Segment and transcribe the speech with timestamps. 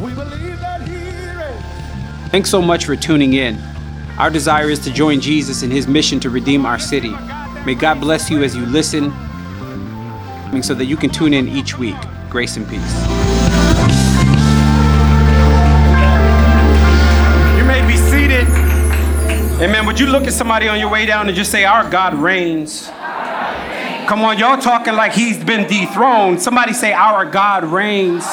[0.00, 2.30] We believe that He reigns.
[2.30, 3.58] Thanks so much for tuning in.
[4.18, 7.14] Our desire is to join Jesus in his mission to redeem our city.
[7.66, 9.12] May God bless you as you listen
[10.62, 11.96] so that you can tune in each week.
[12.30, 12.80] Grace and peace.
[17.58, 18.46] You may be seated.
[19.62, 19.84] Amen.
[19.84, 22.86] Would you look at somebody on your way down and just say, Our God reigns?
[24.06, 26.40] Come on, y'all talking like he's been dethroned.
[26.40, 28.24] Somebody say, Our God reigns.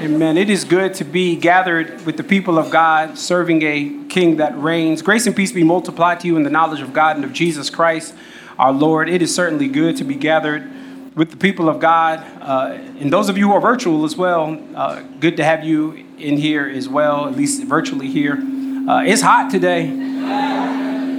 [0.00, 0.38] Amen.
[0.38, 4.56] It is good to be gathered with the people of God, serving a king that
[4.56, 5.02] reigns.
[5.02, 7.68] Grace and peace be multiplied to you in the knowledge of God and of Jesus
[7.68, 8.14] Christ,
[8.60, 9.08] our Lord.
[9.08, 10.70] It is certainly good to be gathered
[11.16, 12.20] with the people of God.
[12.40, 16.06] Uh, and those of you who are virtual as well, uh, good to have you
[16.16, 18.34] in here as well, at least virtually here.
[18.34, 19.90] Uh, it's hot today.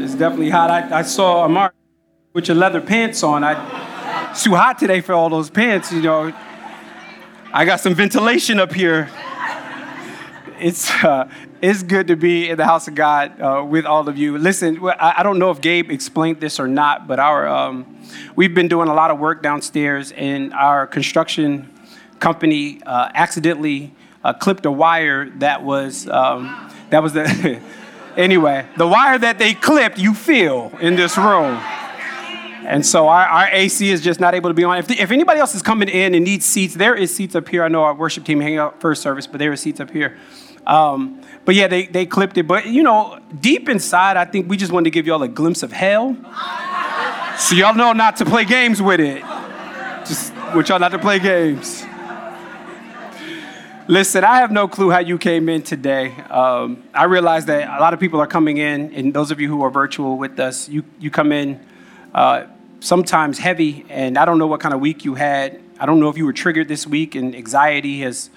[0.01, 0.71] It's definitely hot.
[0.71, 1.73] I, I saw Amar
[2.31, 3.43] with your leather pants on.
[3.43, 6.33] I, it's too hot today for all those pants, you know.
[7.51, 9.09] I got some ventilation up here.
[10.59, 11.27] It's, uh,
[11.63, 14.37] it's good to be in the house of God uh, with all of you.
[14.37, 17.97] Listen, I, don't know if Gabe explained this or not, but our, um,
[18.35, 21.73] we've been doing a lot of work downstairs, and our construction
[22.19, 27.61] company uh, accidentally uh, clipped a wire that was, um, that was the,
[28.15, 31.59] anyway, the wire that they clipped, you feel in this room.
[32.69, 34.77] And so our, our AC is just not able to be on.
[34.77, 37.49] If, the, if anybody else is coming in and needs seats, there is seats up
[37.49, 37.63] here.
[37.63, 40.19] I know our worship team hanging out first service, but there are seats up here.
[40.67, 42.43] Um, but yeah, they, they clipped it.
[42.47, 45.63] But you know, deep inside, I think we just wanted to give y'all a glimpse
[45.63, 46.15] of hell.
[47.39, 49.23] So y'all know not to play games with it.
[50.05, 51.83] Just want y'all not to play games.
[53.87, 56.11] Listen, I have no clue how you came in today.
[56.29, 59.47] Um, I realize that a lot of people are coming in, and those of you
[59.47, 61.59] who are virtual with us, you, you come in
[62.13, 62.43] uh,
[62.79, 65.61] sometimes heavy, and I don't know what kind of week you had.
[65.79, 68.29] I don't know if you were triggered this week and anxiety has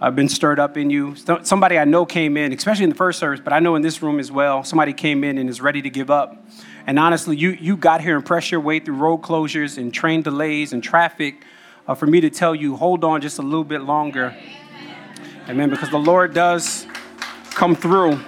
[0.00, 1.14] uh, been stirred up in you.
[1.42, 4.02] Somebody I know came in, especially in the first service, but I know in this
[4.02, 6.42] room as well, somebody came in and is ready to give up.
[6.86, 10.22] And honestly, you, you got here and pressed your way through road closures and train
[10.22, 11.44] delays and traffic
[11.86, 14.34] uh, for me to tell you, hold on just a little bit longer.
[15.48, 15.68] Amen.
[15.68, 16.86] Because the Lord does
[17.50, 18.20] come through.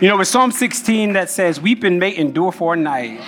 [0.00, 3.20] You know, with Psalm 16 that says, Weeping may endure for a night,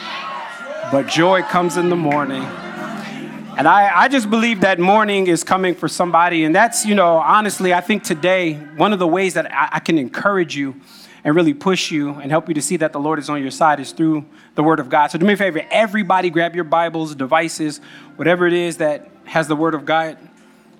[0.92, 2.42] but joy comes in the morning.
[2.42, 6.44] And I, I just believe that morning is coming for somebody.
[6.44, 9.80] And that's, you know, honestly, I think today, one of the ways that I, I
[9.80, 10.78] can encourage you
[11.24, 13.50] and really push you and help you to see that the Lord is on your
[13.50, 15.10] side is through the Word of God.
[15.10, 17.80] So do me a favor, everybody grab your Bibles, devices,
[18.16, 20.18] whatever it is that has the Word of God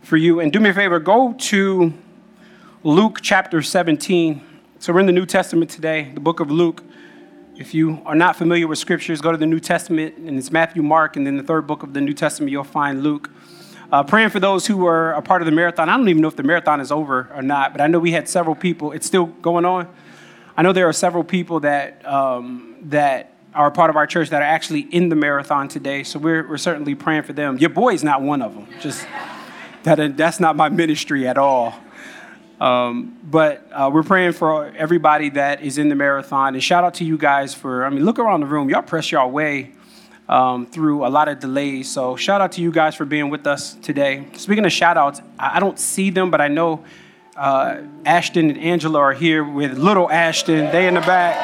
[0.03, 0.41] for you.
[0.41, 1.91] And do me a favor, go to
[2.83, 4.43] Luke chapter 17.
[4.79, 6.85] So we're in the New Testament today, the book of Luke.
[7.57, 10.83] If you are not familiar with scriptures, go to the New Testament, and it's Matthew,
[10.83, 13.31] Mark, and then the third book of the New Testament, you'll find Luke.
[13.93, 15.91] Uh, praying for those who are a part of the marathon.
[15.91, 18.13] I don't even know if the marathon is over or not, but I know we
[18.13, 18.93] had several people.
[18.93, 19.87] It's still going on.
[20.57, 24.41] I know there are several people that um, that are part of our church that
[24.41, 26.05] are actually in the marathon today.
[26.05, 27.59] So we're, we're certainly praying for them.
[27.59, 28.67] Your boy is not one of them.
[28.81, 29.07] Just
[29.83, 31.75] that, that's not my ministry at all.
[32.63, 36.55] Um, but uh, we're praying for everybody that is in the marathon.
[36.55, 38.71] And shout out to you guys for, I mean, look around the room.
[38.71, 39.73] Y'all press your way
[40.29, 41.91] um, through a lot of delays.
[41.91, 44.29] So shout out to you guys for being with us today.
[44.35, 46.85] Speaking of shout outs, I don't see them, but I know
[47.37, 50.71] uh, Ashton and Angela are here with little Ashton.
[50.71, 51.35] They in the back.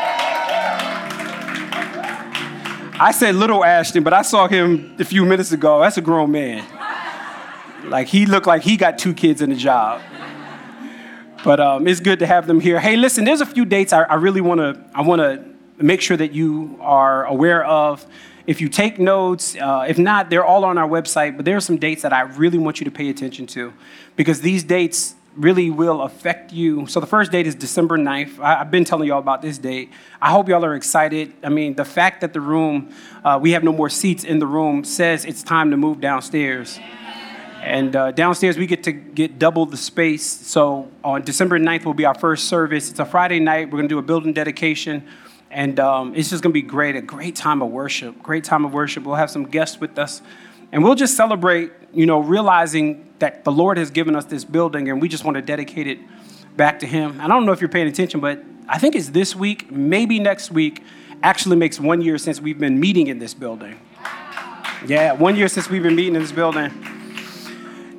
[3.01, 5.81] I said little Ashton, but I saw him a few minutes ago.
[5.81, 6.65] That's a grown man.
[7.87, 10.01] Like he looked like he got two kids in the job.
[11.45, 12.81] But um, it's good to have them here.
[12.81, 15.45] Hey, listen, there's a few dates I, I really want to I want to
[15.83, 18.05] make sure that you are aware of.
[18.47, 21.37] If you take notes, uh, if not, they're all on our website.
[21.37, 23.73] But there are some dates that I really want you to pay attention to,
[24.17, 26.87] because these dates really will affect you.
[26.87, 28.41] So the first date is December 9th.
[28.41, 29.93] I, have been telling y'all about this date.
[30.21, 31.33] I hope y'all are excited.
[31.45, 32.93] I mean, the fact that the room,
[33.25, 36.81] uh, we have no more seats in the room, says it's time to move downstairs.
[37.69, 40.25] And uh, downstairs, we get to get double the space.
[40.25, 42.91] So on December 9th will be our first service.
[42.91, 43.67] It's a Friday night.
[43.67, 45.07] We're going to do a building dedication.
[45.51, 48.65] And um, it's just going to be great, a great time of worship, great time
[48.65, 49.05] of worship.
[49.05, 50.23] We'll have some guests with us.
[50.73, 54.89] And we'll just celebrate, you know, realizing that the Lord has given us this building
[54.89, 55.99] and we just want to dedicate it
[56.57, 57.21] back to Him.
[57.21, 60.51] I don't know if you're paying attention, but I think it's this week, maybe next
[60.51, 60.83] week,
[61.23, 63.79] actually makes one year since we've been meeting in this building.
[64.87, 66.73] Yeah, one year since we've been meeting in this building.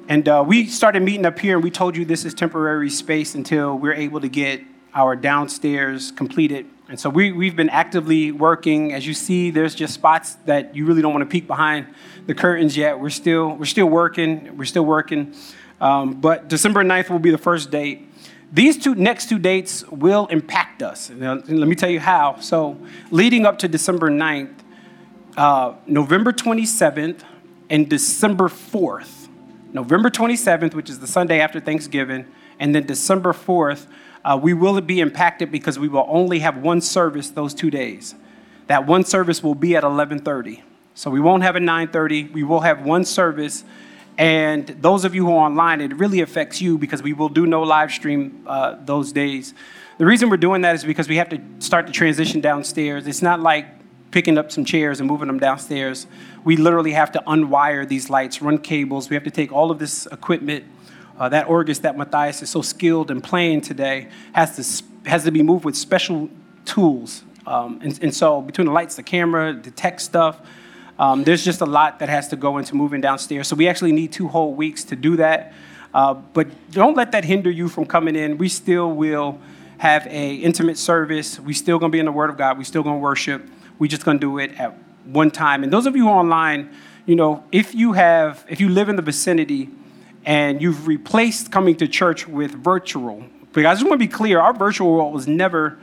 [0.10, 3.36] And uh, we started meeting up here, and we told you this is temporary space
[3.36, 4.60] until we're able to get
[4.96, 6.66] our downstairs completed.
[6.90, 8.92] And so we, we've been actively working.
[8.92, 11.86] As you see, there's just spots that you really don't want to peek behind
[12.26, 13.00] the curtains yet.
[13.00, 14.58] We're still, we're still working.
[14.58, 15.36] We're still working.
[15.80, 18.12] Um, but December 9th will be the first date.
[18.52, 21.12] These two next two dates will impact us.
[21.12, 22.40] Now, let me tell you how.
[22.40, 22.80] So,
[23.12, 24.56] leading up to December 9th,
[25.38, 27.20] uh, November 27th
[27.70, 29.19] and December 4th.
[29.74, 32.26] November 27th, which is the Sunday after Thanksgiving,
[32.60, 33.88] and then December 4th,
[34.26, 38.16] uh, we will be impacted because we will only have one service those two days.
[38.68, 40.64] That one service will be at 11:30.
[40.94, 42.32] So we won't have a 9:30.
[42.34, 43.64] We will have one service
[44.20, 47.48] and those of you who are online, it really affects you because we will do
[47.48, 49.54] no live stream uh, those days.
[49.98, 53.08] The reason we're doing that is because we have to start the transition downstairs.
[53.08, 53.66] It's not like
[54.12, 56.08] picking up some chairs and moving them downstairs.
[56.44, 59.10] We literally have to unwire these lights, run cables.
[59.10, 60.66] We have to take all of this equipment.
[61.18, 65.32] Uh, that organist that Matthias is so skilled in playing today has to, has to
[65.32, 66.30] be moved with special
[66.66, 67.24] tools.
[67.46, 70.40] Um, and, and so between the lights, the camera, the tech stuff,
[70.98, 73.48] um, there's just a lot that has to go into moving downstairs.
[73.48, 75.54] So we actually need two whole weeks to do that.
[75.94, 78.38] Uh, but don't let that hinder you from coming in.
[78.38, 79.40] We still will
[79.78, 81.40] have a intimate service.
[81.40, 82.58] We still gonna be in the Word of God.
[82.58, 83.50] We still gonna worship.
[83.80, 85.64] We just gonna do it at one time.
[85.64, 86.70] And those of you online,
[87.06, 89.70] you know, if you have, if you live in the vicinity
[90.26, 94.40] and you've replaced coming to church with virtual, because I just want to be clear,
[94.40, 95.80] our virtual world was never,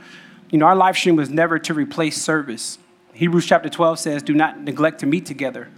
[0.49, 2.77] you know, our live stream was never to replace service.
[3.13, 5.69] Hebrews chapter 12 says, Do not neglect to meet together,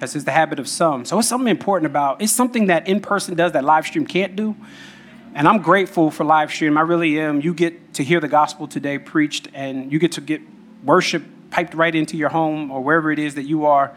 [0.00, 1.04] as is the habit of some.
[1.04, 4.34] So it's something important about it's something that in person does that live stream can't
[4.34, 4.56] do.
[5.34, 6.78] And I'm grateful for live stream.
[6.78, 7.42] I really am.
[7.42, 10.40] You get to hear the gospel today preached, and you get to get
[10.82, 11.22] worship
[11.56, 13.96] piped right into your home or wherever it is that you are.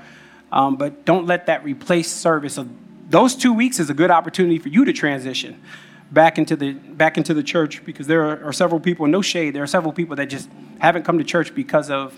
[0.50, 2.54] Um, but don't let that replace service.
[2.54, 2.66] So
[3.10, 5.62] those two weeks is a good opportunity for you to transition
[6.10, 9.08] back into the back into the church because there are, several people.
[9.08, 9.54] No shade.
[9.54, 12.18] There are several people that just haven't come to church because of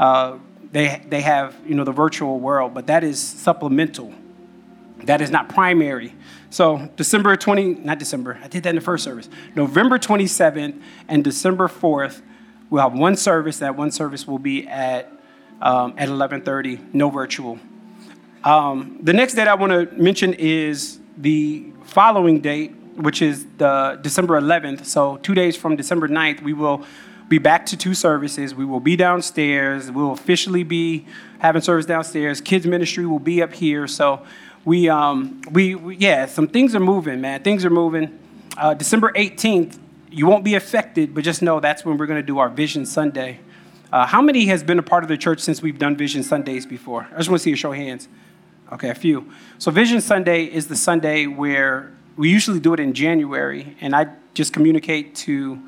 [0.00, 0.38] uh,
[0.72, 4.14] they, they have you know the virtual world, but that is supplemental.
[5.04, 6.14] That is not primary.
[6.48, 9.28] So December 20, not December, I did that in the first service.
[9.54, 12.22] November 27th and December 4th,
[12.70, 13.58] we'll have one service.
[13.58, 15.12] That one service will be at
[15.60, 17.58] um, at 11:30, no virtual.
[18.44, 23.98] Um, the next date I want to mention is the following date, which is the
[24.00, 24.84] December 11th.
[24.84, 26.84] So two days from December 9th, we will
[27.28, 28.54] be back to two services.
[28.54, 29.90] We will be downstairs.
[29.90, 31.06] We will officially be
[31.40, 32.40] having service downstairs.
[32.40, 33.86] Kids ministry will be up here.
[33.86, 34.24] So
[34.64, 37.42] we, um, we, we yeah, some things are moving, man.
[37.42, 38.18] Things are moving.
[38.56, 39.78] Uh, December 18th,
[40.18, 42.84] you won't be affected, but just know that's when we're going to do our Vision
[42.84, 43.40] Sunday.
[43.92, 46.66] Uh, how many has been a part of the church since we've done Vision Sundays
[46.66, 47.08] before?
[47.12, 48.08] I just want to see a show of hands.
[48.72, 49.30] Okay, a few.
[49.58, 54.08] So Vision Sunday is the Sunday where we usually do it in January, and I
[54.34, 55.62] just communicate to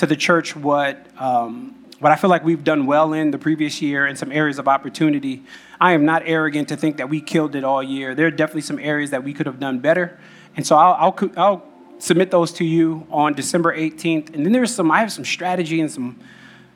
[0.00, 3.82] to the church what, um, what I feel like we've done well in the previous
[3.82, 5.42] year and some areas of opportunity.
[5.78, 8.14] I am not arrogant to think that we killed it all year.
[8.14, 10.18] There are definitely some areas that we could have done better.
[10.56, 11.69] And so I'll, I'll, I'll
[12.00, 14.34] submit those to you on December 18th.
[14.34, 16.18] And then there's some, I have some strategy and some,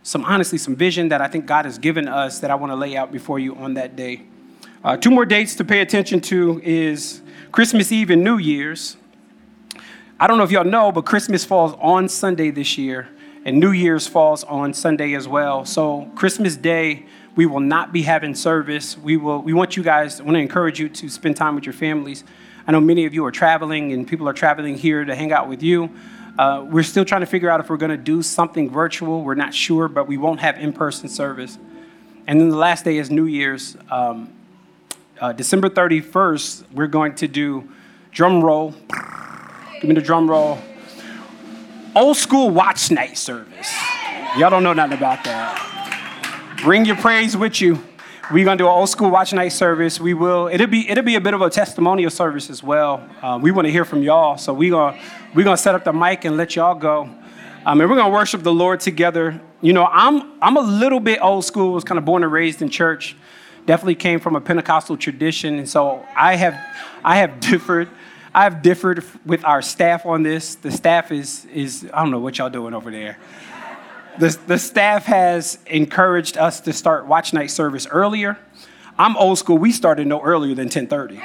[0.02, 2.76] some honestly, some vision that I think God has given us that I want to
[2.76, 4.22] lay out before you on that day.
[4.84, 7.22] Uh, two more dates to pay attention to is
[7.52, 8.98] Christmas Eve and New Year's.
[10.20, 13.08] I don't know if y'all know, but Christmas falls on Sunday this year,
[13.44, 15.64] and New Year's falls on Sunday as well.
[15.64, 18.96] So Christmas Day, we will not be having service.
[18.96, 19.40] We will.
[19.40, 20.20] We want you guys.
[20.20, 22.24] I want to encourage you to spend time with your families.
[22.66, 25.48] I know many of you are traveling, and people are traveling here to hang out
[25.48, 25.90] with you.
[26.38, 29.22] Uh, we're still trying to figure out if we're going to do something virtual.
[29.22, 31.58] We're not sure, but we won't have in-person service.
[32.26, 33.76] And then the last day is New Year's.
[33.90, 34.32] Um,
[35.20, 37.68] uh, December 31st, we're going to do
[38.10, 38.74] drum roll.
[39.74, 40.58] Give me the drum roll.
[41.94, 43.72] Old school watch night service.
[44.38, 46.60] Y'all don't know nothing about that.
[46.62, 47.84] Bring your praise with you.
[48.32, 50.00] We're gonna do an old school watch night service.
[50.00, 50.48] We will.
[50.48, 53.06] It'll be it'll be a bit of a testimonial service as well.
[53.20, 54.98] Uh, we want to hear from y'all, so we gonna
[55.34, 57.02] we're gonna set up the mic and let y'all go.
[57.66, 59.40] Um, and we're gonna worship the Lord together.
[59.60, 61.72] You know, I'm I'm a little bit old school.
[61.72, 63.14] Was kind of born and raised in church.
[63.66, 66.54] Definitely came from a Pentecostal tradition, and so I have
[67.04, 67.90] I have differed
[68.34, 70.56] I've differed with our staff on this.
[70.56, 73.16] The staff is, is I don't know what y'all doing over there.
[74.18, 78.38] The, the staff has encouraged us to start watch night service earlier.
[78.98, 79.58] I'm old school.
[79.58, 81.20] We started no earlier than 1030.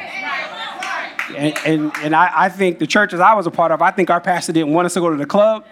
[1.38, 4.10] And, and, and I, I, think the churches I was a part of, I think
[4.10, 5.63] our pastor didn't want us to go to the club.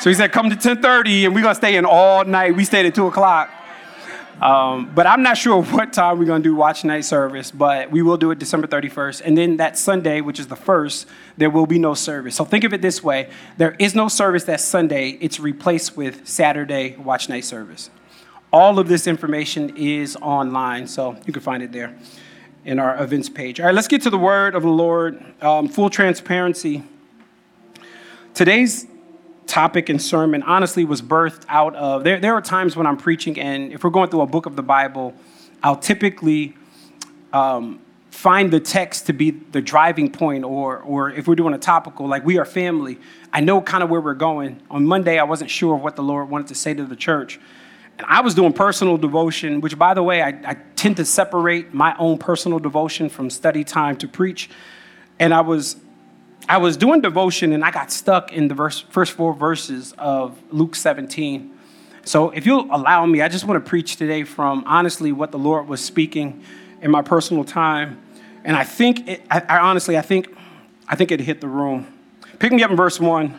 [0.00, 2.54] So he said, come to 1030 and we're going to stay in all night.
[2.54, 3.50] We stayed at 2 o'clock.
[4.40, 7.90] Um, but I'm not sure what time we're going to do watch night service, but
[7.90, 9.22] we will do it December 31st.
[9.24, 12.34] And then that Sunday, which is the first, there will be no service.
[12.36, 16.26] So think of it this way there is no service that Sunday, it's replaced with
[16.26, 17.90] Saturday watch night service.
[18.52, 21.94] All of this information is online, so you can find it there.
[22.64, 23.58] in our events page.
[23.58, 25.22] All right, let's get to the word of the Lord.
[25.42, 26.84] Um, full transparency.
[28.34, 28.86] Today's
[29.46, 33.38] topic and sermon honestly was birthed out of there, there are times when I'm preaching,
[33.38, 35.14] and if we're going through a book of the Bible,
[35.62, 36.56] I'll typically
[37.32, 37.80] um,
[38.10, 42.06] find the text to be the driving point, or, or if we're doing a topical,
[42.06, 42.98] like we are family,
[43.32, 44.60] I know kind of where we're going.
[44.70, 47.40] On Monday, I wasn't sure of what the Lord wanted to say to the church.
[47.98, 51.74] And I was doing personal devotion, which, by the way, I, I tend to separate
[51.74, 54.50] my own personal devotion from study time to preach.
[55.18, 55.76] And I was
[56.48, 60.38] I was doing devotion and I got stuck in the verse, first four verses of
[60.52, 61.50] Luke 17.
[62.04, 65.38] So, if you'll allow me, I just want to preach today from honestly what the
[65.38, 66.42] Lord was speaking
[66.80, 68.02] in my personal time.
[68.44, 70.34] And I think, it, I, I honestly, I think,
[70.88, 71.86] I think it hit the room.
[72.40, 73.38] Pick me up in verse one.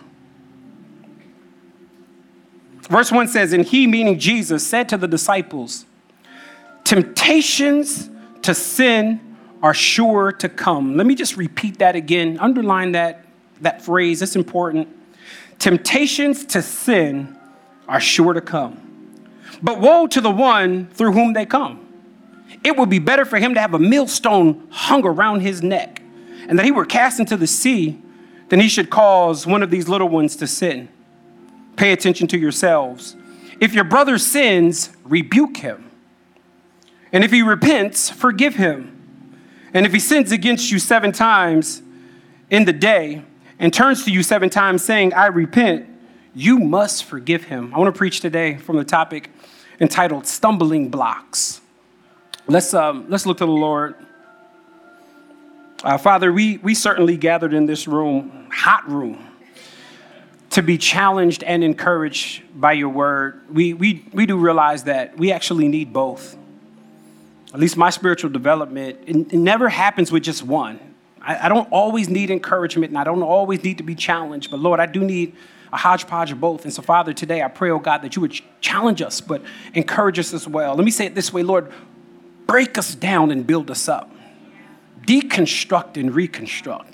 [2.90, 5.86] Verse 1 says, And he, meaning Jesus, said to the disciples,
[6.84, 8.10] Temptations
[8.42, 9.33] to sin
[9.64, 10.98] are sure to come.
[10.98, 12.38] Let me just repeat that again.
[12.40, 13.26] Underline that,
[13.62, 14.90] that phrase, it's important.
[15.58, 17.38] Temptations to sin
[17.88, 18.80] are sure to come.
[19.62, 21.80] But woe to the one through whom they come.
[22.66, 26.02] It would be better for him to have a millstone hung around his neck
[26.50, 28.02] and that he were cast into the sea
[28.50, 30.90] than he should cause one of these little ones to sin.
[31.78, 33.16] Pay attention to yourselves.
[33.62, 35.90] If your brother sins, rebuke him.
[37.14, 38.93] And if he repents, forgive him.
[39.74, 41.82] And if he sins against you seven times
[42.50, 43.24] in the day
[43.58, 45.88] and turns to you seven times saying, I repent,
[46.36, 47.74] you must forgive him.
[47.74, 49.30] I want to preach today from the topic
[49.80, 51.62] entitled Stumbling Blocks.
[52.48, 53.96] Let's, um, let's look to the Lord.
[55.84, 59.28] Uh, Father, we, we certainly gathered in this room, hot room,
[60.52, 63.42] to be challenged and encouraged by your word.
[63.52, 66.38] We, we, we do realize that we actually need both.
[67.54, 70.80] At least my spiritual development, it, it never happens with just one.
[71.22, 74.60] I, I don't always need encouragement and I don't always need to be challenged, but
[74.60, 75.36] Lord, I do need
[75.72, 76.66] a hodgepodge of both.
[76.66, 79.44] And so, Father, today I pray, oh God, that you would challenge us, but
[79.74, 80.76] encourage us as well.
[80.76, 81.72] Let me say it this way, Lord,
[82.48, 84.12] break us down and build us up,
[85.02, 86.90] deconstruct and reconstruct.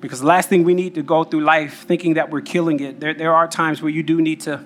[0.00, 3.00] Because the last thing we need to go through life thinking that we're killing it,
[3.00, 4.64] there, there are times where you do need to.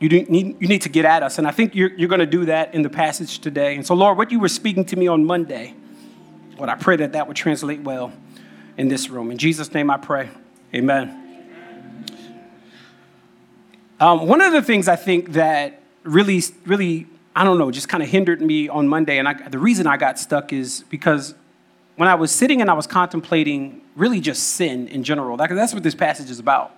[0.00, 1.38] You, need, you need to get at us.
[1.38, 3.74] And I think you're, you're going to do that in the passage today.
[3.74, 5.74] And so, Lord, what you were speaking to me on Monday,
[6.56, 8.12] Lord, I pray that that would translate well
[8.76, 9.30] in this room.
[9.30, 10.30] In Jesus' name I pray.
[10.72, 11.24] Amen.
[14.00, 18.02] Um, one of the things I think that really, really, I don't know, just kind
[18.02, 21.34] of hindered me on Monday, and I, the reason I got stuck is because
[21.96, 25.82] when I was sitting and I was contemplating really just sin in general, that's what
[25.82, 26.76] this passage is about.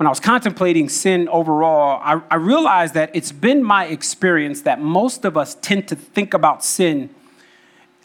[0.00, 4.80] When I was contemplating sin overall, I, I realized that it's been my experience that
[4.80, 7.10] most of us tend to think about sin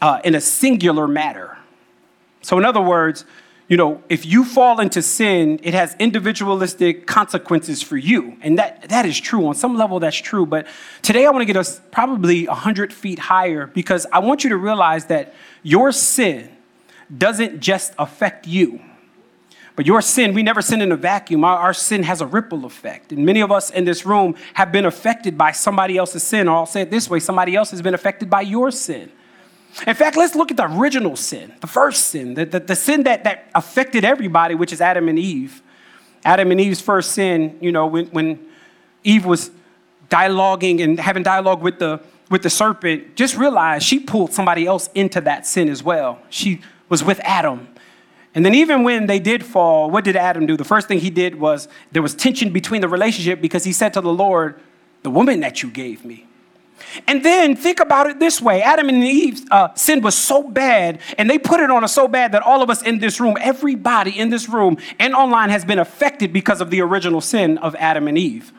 [0.02, 1.58] uh, in a singular matter.
[2.42, 3.24] So, in other words,
[3.70, 8.36] you know, if you fall into sin, it has individualistic consequences for you.
[8.42, 9.48] And that, that is true.
[9.48, 10.46] On some level, that's true.
[10.46, 10.68] But
[11.02, 14.58] today, I want to get us probably 100 feet higher because I want you to
[14.58, 15.34] realize that
[15.64, 16.50] your sin
[17.18, 18.82] doesn't just affect you.
[19.76, 21.44] But your sin, we never sin in a vacuum.
[21.44, 23.12] Our, our, sin has a ripple effect.
[23.12, 26.56] And many of us in this room have been affected by somebody else's sin, or
[26.58, 29.12] I'll say it this way somebody else has been affected by your sin.
[29.86, 33.04] In fact, let's look at the original sin, the first sin, the, the, the sin
[33.04, 35.62] that, that affected everybody, which is Adam and Eve.
[36.24, 38.40] Adam and Eve's first sin, you know, when, when
[39.04, 39.52] Eve was
[40.10, 44.90] dialoguing and having dialogue with the, with the serpent, just realize she pulled somebody else
[44.96, 46.20] into that sin as well.
[46.30, 47.68] She was with Adam.
[48.36, 50.58] And then, even when they did fall, what did Adam do?
[50.58, 53.94] The first thing he did was there was tension between the relationship because he said
[53.94, 54.60] to the Lord,
[55.04, 56.28] The woman that you gave me.
[57.08, 61.00] And then think about it this way Adam and Eve's uh, sin was so bad,
[61.18, 63.38] and they put it on us so bad that all of us in this room,
[63.40, 67.74] everybody in this room and online, has been affected because of the original sin of
[67.76, 68.52] Adam and Eve.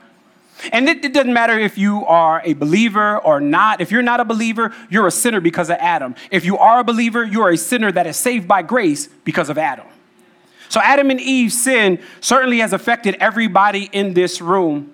[0.73, 3.81] And it, it, doesn't matter if you are a believer or not.
[3.81, 6.15] If you're not a believer, you're a sinner because of Adam.
[6.31, 9.59] If you are a believer, you're a sinner that is saved by grace because of
[9.59, 9.87] Adam.
[10.69, 14.93] So, Adam and Eve's sin certainly has affected everybody in this room.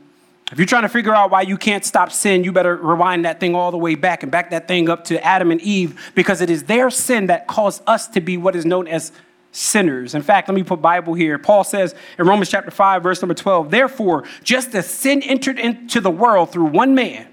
[0.53, 3.41] If you're trying to figure out why you can't stop sin, you better rewind that
[3.41, 6.43] thing all the way back and back that thing up to Adam and Eve because
[6.43, 9.13] it is their sin that caused us to be what is known as
[9.53, 10.15] sinners.
[10.15, 11.39] In fact, let me put Bible here.
[11.39, 16.01] Paul says in Romans chapter 5 verse number 12, "Therefore, just as sin entered into
[16.01, 17.27] the world through one man,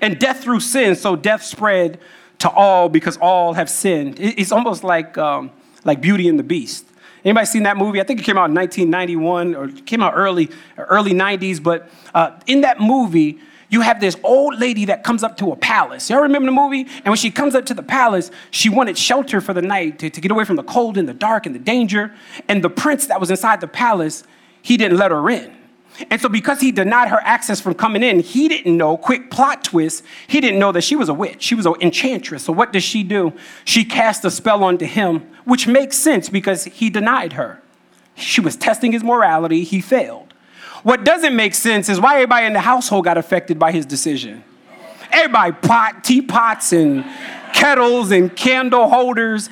[0.00, 1.98] and death through sin, so death spread
[2.38, 5.52] to all because all have sinned." It's almost like um,
[5.84, 6.86] like Beauty and the Beast.
[7.24, 8.00] Anybody seen that movie?
[8.00, 12.32] I think it came out in 1991 or came out early early 90s, but uh,
[12.46, 13.38] in that movie,
[13.72, 16.10] you have this old lady that comes up to a palace.
[16.10, 16.82] Y'all remember the movie?
[16.82, 20.10] And when she comes up to the palace, she wanted shelter for the night to,
[20.10, 22.14] to get away from the cold and the dark and the danger.
[22.48, 24.24] And the prince that was inside the palace,
[24.60, 25.56] he didn't let her in.
[26.10, 29.64] And so, because he denied her access from coming in, he didn't know, quick plot
[29.64, 31.42] twist, he didn't know that she was a witch.
[31.42, 32.44] She was an enchantress.
[32.44, 33.32] So, what does she do?
[33.64, 37.62] She cast a spell onto him, which makes sense because he denied her.
[38.16, 40.31] She was testing his morality, he failed.
[40.82, 44.42] What doesn't make sense is why everybody in the household got affected by his decision.
[45.12, 47.04] Everybody pot, teapots and
[47.52, 49.48] kettles and candle holders.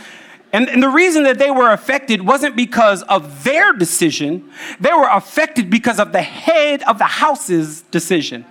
[0.53, 5.09] And, and, the reason that they were affected wasn't because of their decision, they were
[5.09, 8.45] affected because of the head of the house's decision.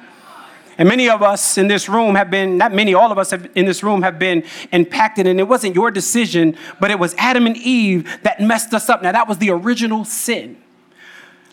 [0.77, 3.49] And many of us in this room have been, not many, all of us have,
[3.53, 5.27] in this room have been impacted.
[5.27, 9.03] And it wasn't your decision, but it was Adam and Eve that messed us up.
[9.03, 10.55] Now, that was the original sin.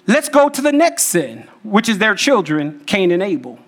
[0.06, 3.58] Let's go to the next sin, which is their children, Cain and Abel.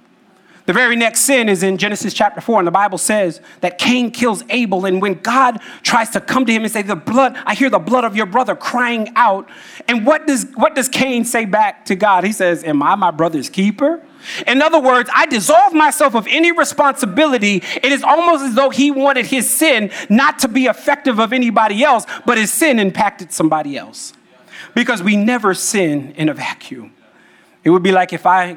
[0.69, 4.11] The very next sin is in Genesis chapter 4, and the Bible says that Cain
[4.11, 4.85] kills Abel.
[4.85, 7.79] And when God tries to come to him and say, The blood, I hear the
[7.79, 9.49] blood of your brother crying out.
[9.89, 12.23] And what does, what does Cain say back to God?
[12.23, 14.05] He says, Am I my brother's keeper?
[14.47, 17.63] In other words, I dissolve myself of any responsibility.
[17.83, 21.83] It is almost as though he wanted his sin not to be effective of anybody
[21.83, 24.13] else, but his sin impacted somebody else.
[24.75, 26.95] Because we never sin in a vacuum.
[27.65, 28.55] It would be like if I,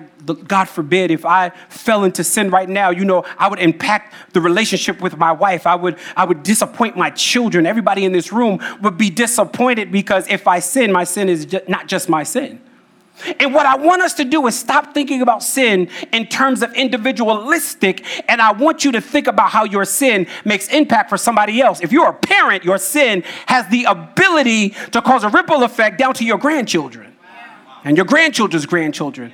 [0.48, 4.40] God forbid, if I fell into sin right now, you know, I would impact the
[4.40, 5.68] relationship with my wife.
[5.68, 7.66] I would, I would disappoint my children.
[7.66, 11.88] Everybody in this room would be disappointed because if I sin, my sin is not
[11.88, 12.62] just my sin.
[13.40, 16.74] And what I want us to do is stop thinking about sin in terms of
[16.74, 21.62] individualistic, and I want you to think about how your sin makes impact for somebody
[21.62, 21.82] else.
[21.82, 26.16] If you're a parent, your sin has the ability to cause a ripple effect down
[26.16, 27.16] to your grandchildren
[27.84, 29.32] and your grandchildren's grandchildren.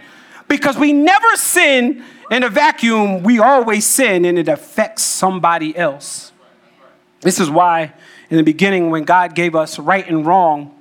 [0.47, 6.31] Because we never sin in a vacuum, we always sin and it affects somebody else.
[7.21, 7.93] This is why,
[8.29, 10.76] in the beginning, when God gave us right and wrong,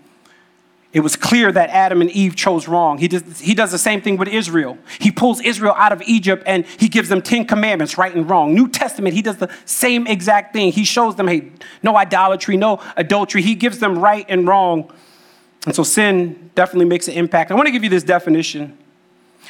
[0.92, 2.98] it was clear that Adam and Eve chose wrong.
[2.98, 4.78] He does, he does the same thing with Israel.
[4.98, 8.54] He pulls Israel out of Egypt and he gives them 10 commandments, right and wrong.
[8.54, 10.72] New Testament, he does the same exact thing.
[10.72, 13.42] He shows them, hey, no idolatry, no adultery.
[13.42, 14.90] He gives them right and wrong.
[15.66, 17.50] And so sin definitely makes an impact.
[17.50, 18.78] I want to give you this definition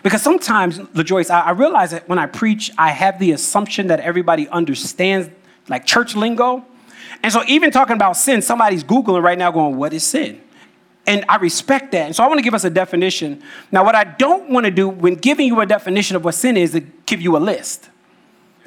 [0.03, 4.01] because sometimes, LaJoyce, I, I realize that when I preach, I have the assumption that
[4.01, 5.31] everybody understands
[5.69, 6.65] like church lingo.
[7.23, 10.41] And so, even talking about sin, somebody's Googling right now going, What is sin?
[11.07, 12.07] And I respect that.
[12.07, 13.43] And so, I want to give us a definition.
[13.71, 16.57] Now, what I don't want to do when giving you a definition of what sin
[16.57, 17.91] is, is give you a list.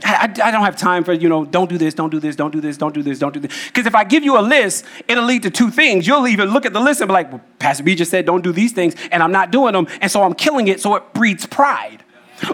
[0.04, 2.52] I, I, don't have time for, you know, don't do this, don't do this, don't
[2.52, 3.68] do this, don't do this, don't do this.
[3.68, 6.08] Because if I give you a list, it'll lead to two things.
[6.08, 8.44] You'll even look at the list and be like, well, Pastor B just said don't
[8.44, 9.88] do these things, and I'm not doing them.
[10.02, 12.04] And so I'm killing it, so it breeds pride.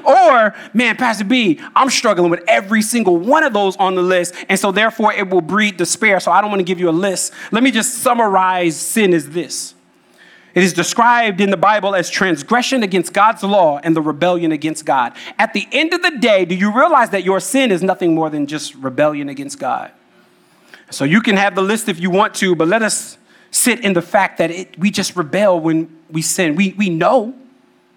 [0.03, 4.35] Or, man, Pastor B, I'm struggling with every single one of those on the list,
[4.49, 6.19] and so therefore it will breed despair.
[6.19, 7.33] So I don't want to give you a list.
[7.51, 9.75] Let me just summarize sin as this
[10.55, 14.85] it is described in the Bible as transgression against God's law and the rebellion against
[14.85, 15.13] God.
[15.37, 18.29] At the end of the day, do you realize that your sin is nothing more
[18.29, 19.91] than just rebellion against God?
[20.91, 23.17] So you can have the list if you want to, but let us
[23.51, 26.55] sit in the fact that it, we just rebel when we sin.
[26.55, 27.35] We, we know,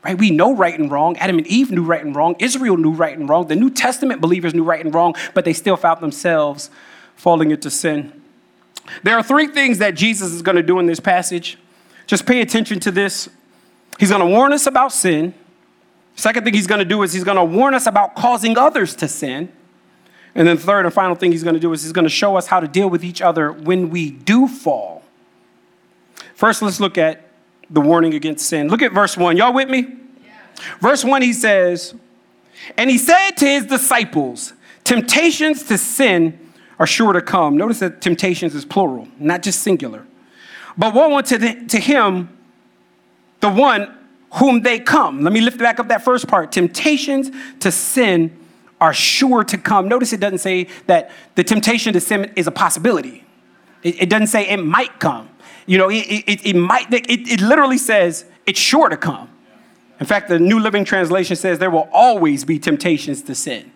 [0.04, 0.16] right?
[0.16, 1.16] We know right and wrong.
[1.18, 2.36] Adam and Eve knew right and wrong.
[2.38, 3.48] Israel knew right and wrong.
[3.48, 6.70] The New Testament believers knew right and wrong, but they still found themselves
[7.16, 8.22] falling into sin.
[9.02, 11.58] There are three things that Jesus is going to do in this passage.
[12.06, 13.28] Just pay attention to this.
[13.98, 15.34] He's going to warn us about sin.
[16.14, 18.94] Second thing he's going to do is he's going to warn us about causing others
[18.96, 19.52] to sin.
[20.34, 22.36] And then third and final thing he's going to do is he's going to show
[22.36, 25.02] us how to deal with each other when we do fall.
[26.34, 27.27] First, let's look at
[27.70, 28.68] the warning against sin.
[28.68, 29.36] Look at verse 1.
[29.36, 29.80] Y'all with me?
[29.80, 30.30] Yeah.
[30.80, 31.94] Verse 1 he says,
[32.76, 34.54] "And he said to his disciples,
[34.84, 36.38] temptations to sin
[36.78, 40.04] are sure to come." Notice that temptations is plural, not just singular.
[40.76, 42.28] But woe unto the, to him,
[43.40, 43.94] the one
[44.34, 45.22] whom they come.
[45.22, 46.52] Let me lift back up that first part.
[46.52, 48.36] Temptations to sin
[48.80, 49.88] are sure to come.
[49.88, 53.24] Notice it doesn't say that the temptation to sin is a possibility.
[53.82, 55.28] It, it doesn't say it might come.
[55.68, 59.28] You know, it, it, it might, it, it literally says it's sure to come.
[60.00, 63.70] In fact, the New Living Translation says there will always be temptations to sin.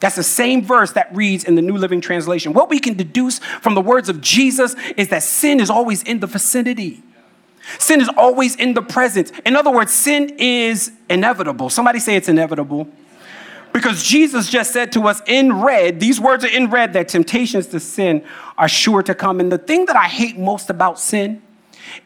[0.00, 2.52] That's the same verse that reads in the New Living Translation.
[2.52, 6.20] What we can deduce from the words of Jesus is that sin is always in
[6.20, 7.02] the vicinity.
[7.78, 9.32] Sin is always in the presence.
[9.46, 11.70] In other words, sin is inevitable.
[11.70, 12.86] Somebody say it's inevitable.
[13.72, 17.68] Because Jesus just said to us in red, these words are in red, that temptations
[17.68, 18.24] to sin
[18.58, 19.40] are sure to come.
[19.40, 21.42] And the thing that I hate most about sin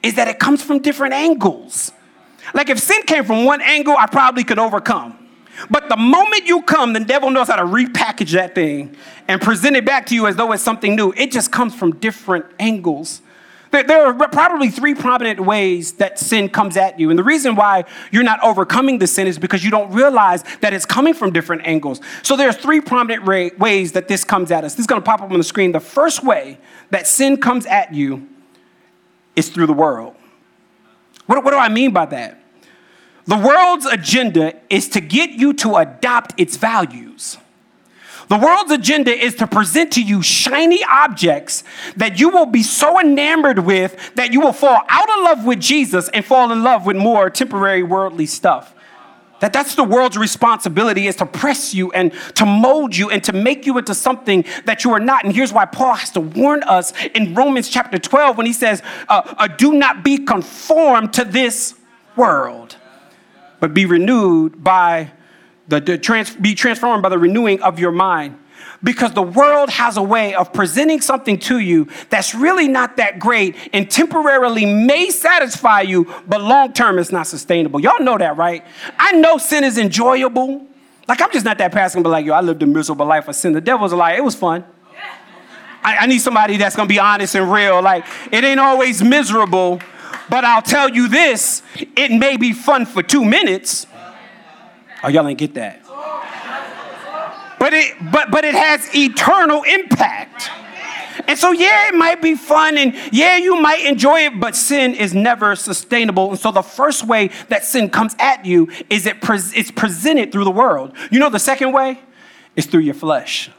[0.03, 1.93] is that it comes from different angles.
[2.53, 5.19] Like if sin came from one angle, I probably could overcome.
[5.71, 8.97] But the moment you come, the devil knows how to repackage that thing
[9.29, 11.13] and present it back to you as though it's something new.
[11.17, 13.23] It just comes from different angles.
[13.75, 17.11] There, there are probably three prominent ways that sin comes at you.
[17.11, 17.83] And the reason why
[18.13, 21.67] you're not overcoming the sin is because you don't realize that it's coming from different
[21.67, 22.01] angles.
[22.23, 24.75] So there's three prominent ra- ways that this comes at us.
[24.75, 25.73] This is going to pop up on the screen.
[25.73, 26.59] The first way
[26.91, 28.29] that sin comes at you
[29.35, 30.15] is through the world.
[31.27, 32.41] What, what do I mean by that?
[33.27, 37.39] The world's agenda is to get you to adopt its values.
[38.29, 41.63] The world's agenda is to present to you shiny objects
[41.97, 45.61] that you will be so enamored with that you will fall out of love with
[45.61, 48.75] Jesus and fall in love with more temporary worldly stuff.
[49.41, 53.33] That that's the world's responsibility is to press you and to mold you and to
[53.35, 55.25] make you into something that you are not.
[55.25, 58.83] And here's why Paul has to warn us in Romans chapter 12 when he says,
[59.09, 61.75] uh, uh, Do not be conformed to this
[62.17, 62.77] world,
[63.61, 65.13] but be renewed by
[65.69, 68.39] the, the trans, be transformed by the renewing of your mind.
[68.83, 73.19] Because the world has a way of presenting something to you that's really not that
[73.19, 77.81] great and temporarily may satisfy you, but long term it's not sustainable.
[77.81, 78.63] Y'all know that, right?
[78.99, 80.67] I know sin is enjoyable.
[81.09, 83.37] Like, I'm just not that passing, but like, yo, I lived a miserable life of
[83.37, 83.55] sin.
[83.55, 84.15] The devil's a lie.
[84.15, 84.65] It was fun.
[85.83, 87.81] I, I need somebody that's gonna be honest and real.
[87.83, 89.81] Like, it ain't always miserable,
[90.29, 93.87] but I'll tell you this it may be fun for two minutes
[95.05, 95.83] Oh, y'all ain't get that.
[97.59, 100.51] But it, but, but it has eternal impact.
[101.27, 104.95] And so, yeah, it might be fun and yeah, you might enjoy it, but sin
[104.95, 106.31] is never sustainable.
[106.31, 110.33] And so, the first way that sin comes at you is it pre- it's presented
[110.33, 110.93] through the world.
[111.11, 112.01] You know, the second way
[112.57, 113.51] is through your flesh.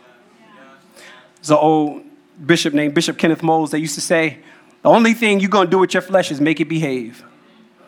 [1.38, 2.04] There's an old
[2.44, 4.40] bishop named Bishop Kenneth Moales that used to say,
[4.82, 7.24] the only thing you're gonna do with your flesh is make it behave.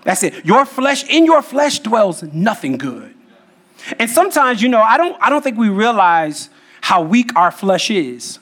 [0.04, 0.46] That's it.
[0.46, 3.17] Your flesh, in your flesh dwells nothing good.
[4.00, 6.50] And sometimes, you know, I don't, I don't think we realize
[6.82, 8.40] how weak our flesh is.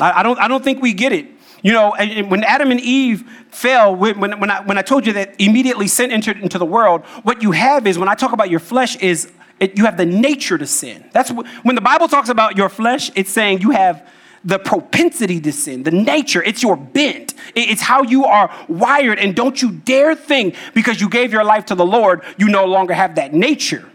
[0.00, 1.26] I, I don't, I don't think we get it.
[1.62, 1.94] You know,
[2.28, 6.10] when Adam and Eve fell, when, when, I, when I told you that immediately sin
[6.10, 9.30] entered into the world, what you have is, when I talk about your flesh, is
[9.58, 11.04] it, you have the nature to sin.
[11.12, 14.08] That's what, when the Bible talks about your flesh, it's saying you have
[14.42, 17.34] the propensity to sin, the nature, it's your bent.
[17.54, 19.18] It's how you are wired.
[19.18, 22.64] And don't you dare think because you gave your life to the Lord, you no
[22.64, 23.86] longer have that nature.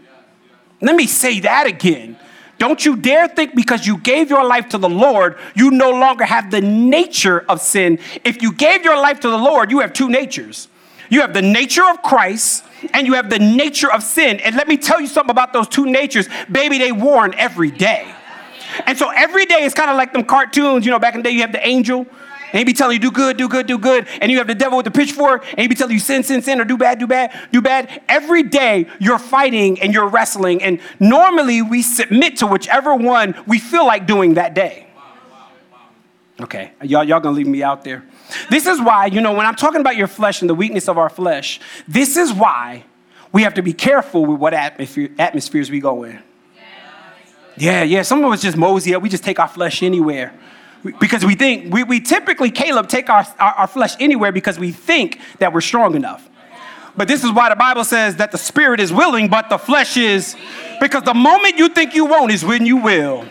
[0.80, 2.18] Let me say that again.
[2.58, 6.24] Don't you dare think because you gave your life to the Lord, you no longer
[6.24, 7.98] have the nature of sin.
[8.24, 10.68] If you gave your life to the Lord, you have two natures.
[11.10, 14.40] You have the nature of Christ and you have the nature of sin.
[14.40, 16.28] And let me tell you something about those two natures.
[16.50, 18.12] Baby, they warn every day.
[18.86, 21.28] And so every day is kind of like them cartoons, you know, back in the
[21.28, 22.06] day you have the angel
[22.56, 24.08] and he be telling you, do good, do good, do good.
[24.18, 26.40] And you have the devil with the pitchfork, and he be telling you, sin, sin,
[26.40, 28.00] sin, or do bad, do bad, do bad.
[28.08, 30.62] Every day you're fighting and you're wrestling.
[30.62, 34.86] And normally we submit to whichever one we feel like doing that day.
[36.40, 38.02] Okay, y'all, y'all gonna leave me out there.
[38.48, 40.96] This is why, you know, when I'm talking about your flesh and the weakness of
[40.96, 42.86] our flesh, this is why
[43.32, 46.22] we have to be careful with what atmosphere, atmospheres we go in.
[47.58, 49.02] Yeah, yeah, some of us just mosey up.
[49.02, 50.32] We just take our flesh anywhere
[50.92, 54.72] because we think, we, we typically, Caleb, take our, our, our flesh anywhere because we
[54.72, 56.28] think that we're strong enough.
[56.96, 59.96] But this is why the Bible says that the spirit is willing, but the flesh
[59.96, 60.34] is,
[60.80, 63.26] because the moment you think you won't is when you will.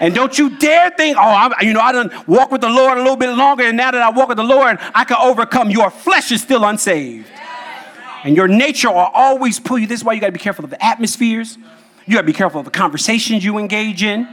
[0.00, 2.98] And don't you dare think, oh, I'm, you know, I done walk with the Lord
[2.98, 5.70] a little bit longer, and now that I walk with the Lord, I can overcome.
[5.70, 7.28] Your flesh is still unsaved.
[8.24, 9.86] And your nature will always pull you.
[9.86, 11.56] This is why you got to be careful of the atmospheres.
[12.06, 14.28] You got to be careful of the conversations you engage in.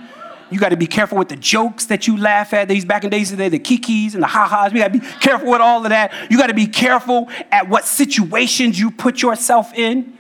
[0.54, 2.68] You got to be careful with the jokes that you laugh at.
[2.68, 4.72] These back in days today, the kikis and the ha-has.
[4.72, 6.14] We got to be careful with all of that.
[6.30, 10.16] You got to be careful at what situations you put yourself in.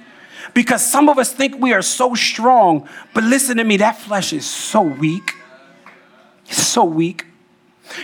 [0.55, 4.33] Because some of us think we are so strong, but listen to me, that flesh
[4.33, 5.35] is so weak.
[6.47, 7.25] It's so weak.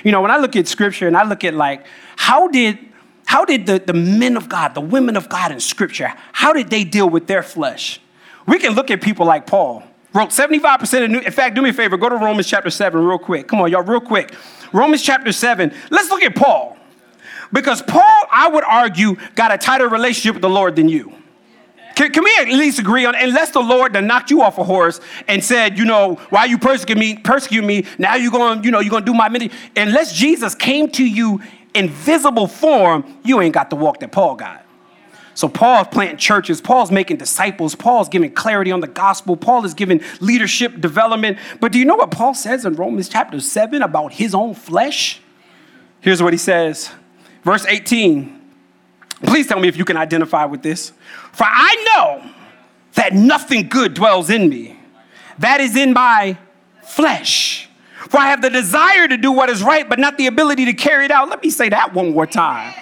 [0.04, 2.78] You know, when I look at scripture and I look at like, how did
[3.26, 6.70] how did the, the men of God, the women of God in scripture, how did
[6.70, 8.00] they deal with their flesh?
[8.48, 9.84] We can look at people like Paul
[10.14, 13.04] wrote 75% of New, in fact, do me a favor, go to Romans chapter 7
[13.04, 13.48] real quick.
[13.48, 14.34] Come on, y'all, real quick.
[14.74, 15.74] Romans chapter 7.
[15.90, 16.78] Let's look at Paul.
[17.52, 21.14] Because Paul, I would argue, got a tighter relationship with the Lord than you.
[21.96, 24.64] Can, can we at least agree on, unless the Lord that knocked you off a
[24.64, 28.72] horse and said, you know, why you persecute me, persecute me, now you're going, you
[28.72, 29.58] know, you're going to do my ministry.
[29.76, 31.42] Unless Jesus came to you
[31.74, 34.66] in visible form, you ain't got the walk that Paul got.
[35.40, 39.74] So Paul's planting churches, Paul's making disciples, Paul's giving clarity on the gospel, Paul is
[39.74, 41.38] giving leadership development.
[41.62, 45.22] But do you know what Paul says in Romans chapter 7 about his own flesh?
[46.02, 46.92] Here's what he says.
[47.44, 48.38] Verse 18.
[49.24, 50.92] Please tell me if you can identify with this.
[51.32, 52.32] For I know
[52.96, 54.78] that nothing good dwells in me.
[55.38, 56.38] That is in my
[56.84, 57.70] flesh.
[58.10, 60.74] For I have the desire to do what is right, but not the ability to
[60.74, 61.30] carry it out.
[61.30, 62.74] Let me say that one more time.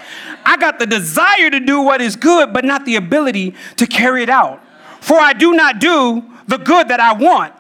[0.46, 4.24] I got the desire to do what is good, but not the ability to carry
[4.24, 4.62] it out.
[5.02, 7.54] For I do not do the good that I want,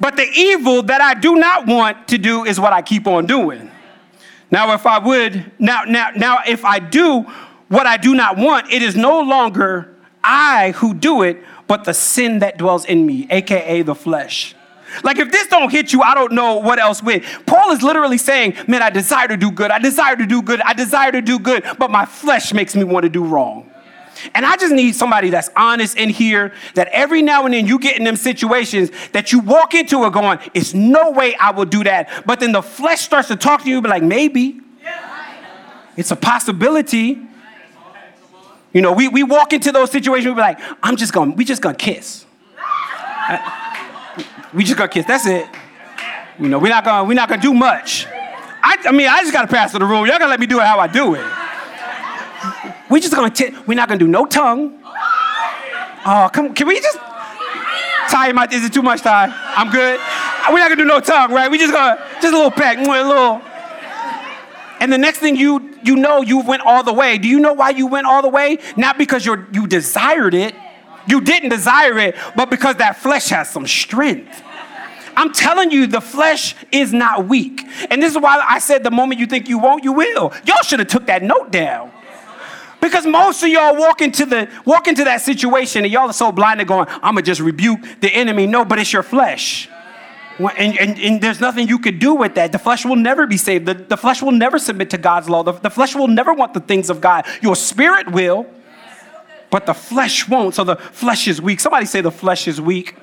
[0.00, 3.26] but the evil that I do not want to do is what I keep on
[3.26, 3.70] doing.
[4.50, 7.22] Now, if I would, now, now, now, if I do
[7.68, 11.94] what I do not want, it is no longer I who do it, but the
[11.94, 14.55] sin that dwells in me, aka the flesh.
[15.02, 17.20] Like if this don't hit you, I don't know what else will.
[17.46, 19.70] Paul is literally saying, man, I desire to do good.
[19.70, 20.60] I desire to do good.
[20.60, 23.70] I desire to do good, but my flesh makes me want to do wrong.
[24.34, 27.78] And I just need somebody that's honest in here that every now and then you
[27.78, 31.66] get in them situations that you walk into it going, it's no way I will
[31.66, 32.24] do that.
[32.26, 34.60] But then the flesh starts to talk to you, be like, maybe.
[35.96, 37.20] It's a possibility.
[38.72, 41.44] You know, we, we walk into those situations, we be like, I'm just gonna, we
[41.44, 42.26] just gonna kiss.
[44.56, 45.04] We just gonna kiss.
[45.04, 45.46] That's it.
[46.38, 48.06] You know, we're not gonna we're not gonna do much.
[48.06, 50.06] I, I mean, I just gotta pass the rule.
[50.06, 51.24] Y'all gotta let me do it how I do it.
[52.88, 54.80] We just gonna t- we're not gonna do no tongue.
[56.06, 56.96] Oh, come can we just
[58.08, 59.30] tie my is it too much tie?
[59.56, 60.00] I'm good.
[60.48, 61.50] We're not gonna do no tongue, right?
[61.50, 63.42] We just gonna just a little peck, a little.
[64.80, 67.18] And the next thing you you know you went all the way.
[67.18, 68.56] Do you know why you went all the way?
[68.74, 70.54] Not because you're you desired it.
[71.06, 74.42] You didn't desire it, but because that flesh has some strength.
[75.16, 77.62] I'm telling you, the flesh is not weak.
[77.90, 80.32] And this is why I said the moment you think you won't, you will.
[80.44, 81.90] Y'all should have took that note down.
[82.80, 86.30] Because most of y'all walk into the walk into that situation and y'all are so
[86.30, 88.46] blinded going, I'ma just rebuke the enemy.
[88.46, 89.68] No, but it's your flesh.
[90.38, 92.52] And, and, and, there's nothing you could do with that.
[92.52, 93.64] The flesh will never be saved.
[93.64, 95.42] The, the flesh will never submit to God's law.
[95.42, 97.24] The, the flesh will never want the things of God.
[97.40, 98.46] Your spirit will,
[99.50, 100.54] but the flesh won't.
[100.54, 101.60] So the flesh is weak.
[101.60, 102.96] Somebody say the flesh is weak.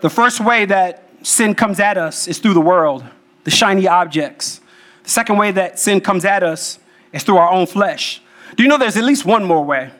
[0.00, 3.04] The first way that sin comes at us is through the world,
[3.44, 4.60] the shiny objects.
[5.04, 6.78] The second way that sin comes at us
[7.12, 8.22] is through our own flesh.
[8.56, 9.90] Do you know there's at least one more way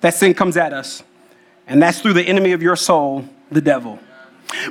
[0.00, 1.02] that sin comes at us?
[1.66, 3.98] And that's through the enemy of your soul, the devil.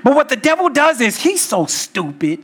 [0.03, 2.43] But what the devil does is he's so stupid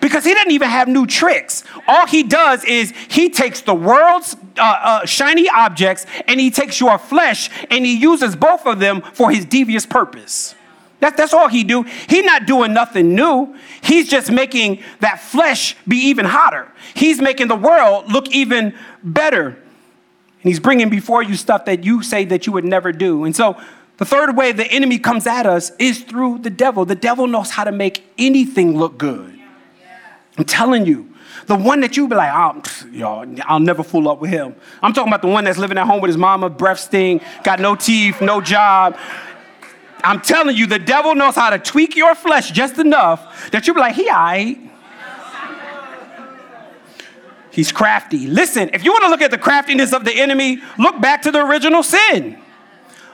[0.00, 1.64] because he doesn't even have new tricks.
[1.86, 6.80] All he does is he takes the world's uh, uh, shiny objects and he takes
[6.80, 10.54] your flesh and he uses both of them for his devious purpose.
[11.00, 11.84] That, that's all he do.
[12.08, 13.56] He's not doing nothing new.
[13.82, 16.72] He's just making that flesh be even hotter.
[16.94, 19.48] He's making the world look even better.
[19.48, 23.24] And he's bringing before you stuff that you say that you would never do.
[23.24, 23.60] And so
[23.98, 26.84] the third way the enemy comes at us is through the devil.
[26.84, 29.38] The devil knows how to make anything look good.
[30.36, 31.14] I'm telling you.
[31.46, 34.54] The one that you be like, oh, y'all, I'll never fool up with him.
[34.82, 37.58] I'm talking about the one that's living at home with his mama, breath sting, got
[37.58, 38.98] no teeth, no job,
[40.04, 43.74] I'm telling you, the devil knows how to tweak your flesh just enough that you'll
[43.74, 44.58] be like, he all right.
[47.50, 48.28] He's crafty.
[48.28, 51.32] Listen, if you want to look at the craftiness of the enemy, look back to
[51.32, 52.40] the original sin.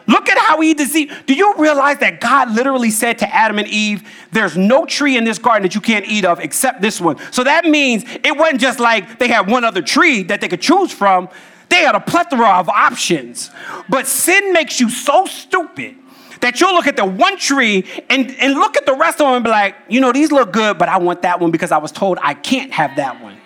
[0.07, 1.27] Look at how he deceived.
[1.27, 5.25] Do you realize that God literally said to Adam and Eve, There's no tree in
[5.25, 7.17] this garden that you can't eat of except this one?
[7.33, 10.61] So that means it wasn't just like they had one other tree that they could
[10.61, 11.29] choose from,
[11.71, 13.51] they had a plethora of options.
[13.89, 15.97] But sin makes you so stupid
[16.41, 19.37] that you'll look at the one tree and, and look at the rest of them
[19.37, 21.79] and be like, you know, these look good, but I want that one because I
[21.79, 23.39] was told I can't have that one.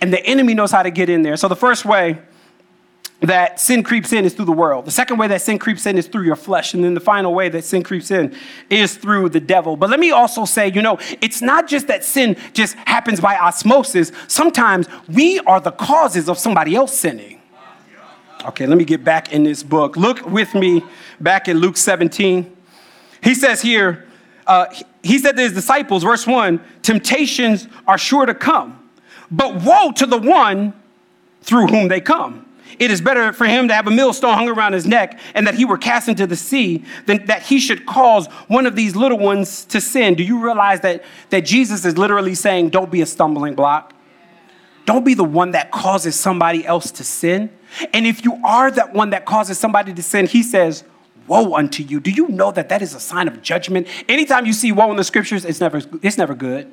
[0.00, 1.36] And the enemy knows how to get in there.
[1.36, 2.18] So the first way
[3.20, 4.86] that sin creeps in is through the world.
[4.86, 6.72] The second way that sin creeps in is through your flesh.
[6.72, 8.34] And then the final way that sin creeps in
[8.70, 9.76] is through the devil.
[9.76, 13.36] But let me also say, you know, it's not just that sin just happens by
[13.36, 14.10] osmosis.
[14.26, 17.40] Sometimes we are the causes of somebody else sinning.
[18.46, 19.96] Okay, let me get back in this book.
[19.96, 20.82] Look with me
[21.20, 22.56] back in Luke 17.
[23.22, 24.06] He says here,
[24.46, 24.66] uh,
[25.02, 28.88] he said to his disciples, verse 1 temptations are sure to come,
[29.30, 30.72] but woe to the one
[31.42, 32.46] through whom they come.
[32.78, 35.54] It is better for him to have a millstone hung around his neck and that
[35.54, 39.18] he were cast into the sea than that he should cause one of these little
[39.18, 40.14] ones to sin.
[40.14, 43.94] Do you realize that, that Jesus is literally saying, Don't be a stumbling block?
[44.86, 47.50] Don't be the one that causes somebody else to sin.
[47.92, 50.84] And if you are that one that causes somebody to sin, he says,
[51.26, 52.00] Woe unto you.
[52.00, 53.86] Do you know that that is a sign of judgment?
[54.08, 56.72] Anytime you see woe in the scriptures, it's never, it's never good.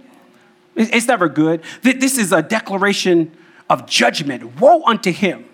[0.76, 1.62] It's never good.
[1.82, 3.36] This is a declaration
[3.70, 4.60] of judgment.
[4.60, 5.47] Woe unto him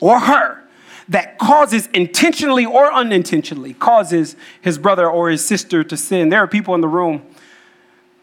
[0.00, 0.62] or her
[1.08, 6.28] that causes intentionally or unintentionally causes his brother or his sister to sin.
[6.28, 7.22] There are people in the room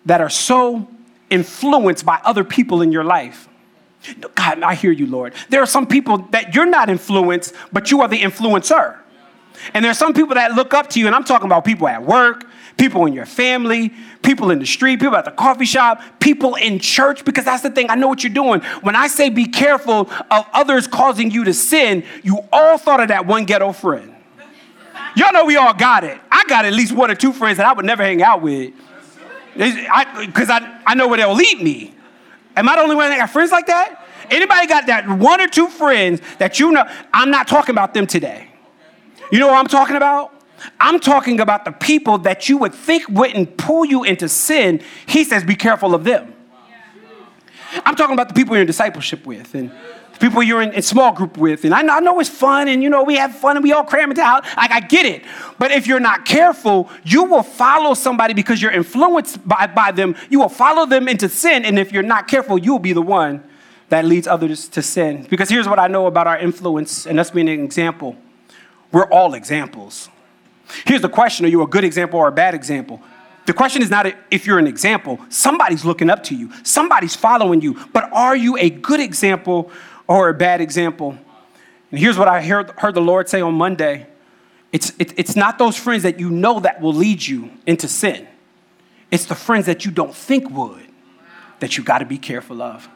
[0.05, 0.89] that are so
[1.29, 3.47] influenced by other people in your life
[4.35, 5.33] God, I hear you, Lord.
[5.49, 8.97] There are some people that you're not influenced, but you are the influencer.
[9.73, 11.87] And there are some people that look up to you, and I'm talking about people
[11.87, 12.45] at work,
[12.77, 16.79] people in your family, people in the street, people at the coffee shop, people in
[16.79, 17.89] church, because that's the thing.
[17.89, 18.61] I know what you're doing.
[18.81, 23.09] When I say be careful of others causing you to sin, you all thought of
[23.09, 24.15] that one ghetto friend.
[25.15, 26.19] Y'all know we all got it.
[26.31, 28.73] I got at least one or two friends that I would never hang out with.
[29.53, 31.93] Because I, I, I know where they'll lead me.
[32.55, 34.07] Am I the only one that got friends like that?
[34.31, 36.89] Anybody got that one or two friends that you know?
[37.13, 38.47] I'm not talking about them today.
[39.31, 40.32] You know what I'm talking about?
[40.79, 44.81] I'm talking about the people that you would think wouldn't pull you into sin.
[45.05, 46.33] He says, be careful of them.
[47.85, 49.71] I'm talking about the people you're in discipleship with and
[50.13, 51.65] the people you're in, in small group with.
[51.65, 53.73] And I know, I know, it's fun and you know, we have fun and we
[53.73, 54.45] all cram it out.
[54.45, 55.23] I, I get it.
[55.57, 60.15] But if you're not careful, you will follow somebody because you're influenced by, by them.
[60.29, 61.65] You will follow them into sin.
[61.65, 63.43] And if you're not careful, you'll be the one
[63.89, 65.25] that leads others to sin.
[65.29, 68.15] Because here's what I know about our influence and us being an example
[68.91, 70.09] we're all examples.
[70.85, 73.01] Here's the question Are you a good example or a bad example?
[73.45, 75.19] The question is not if you're an example.
[75.29, 77.79] Somebody's looking up to you, somebody's following you.
[77.91, 79.71] But are you a good example
[80.07, 81.17] or a bad example?
[81.91, 84.07] And here's what I heard, heard the Lord say on Monday
[84.71, 88.27] it's, it, it's not those friends that you know that will lead you into sin,
[89.11, 90.87] it's the friends that you don't think would
[91.59, 92.89] that you got to be careful of.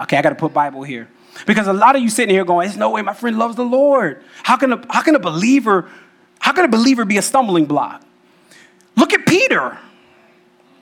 [0.00, 1.08] Okay, I got to put Bible here.
[1.46, 3.64] Because a lot of you sitting here going, there's no way my friend loves the
[3.64, 4.24] Lord.
[4.42, 5.90] How can a, how can a believer,
[6.44, 8.04] how can a believer be a stumbling block?
[8.98, 9.78] Look at Peter.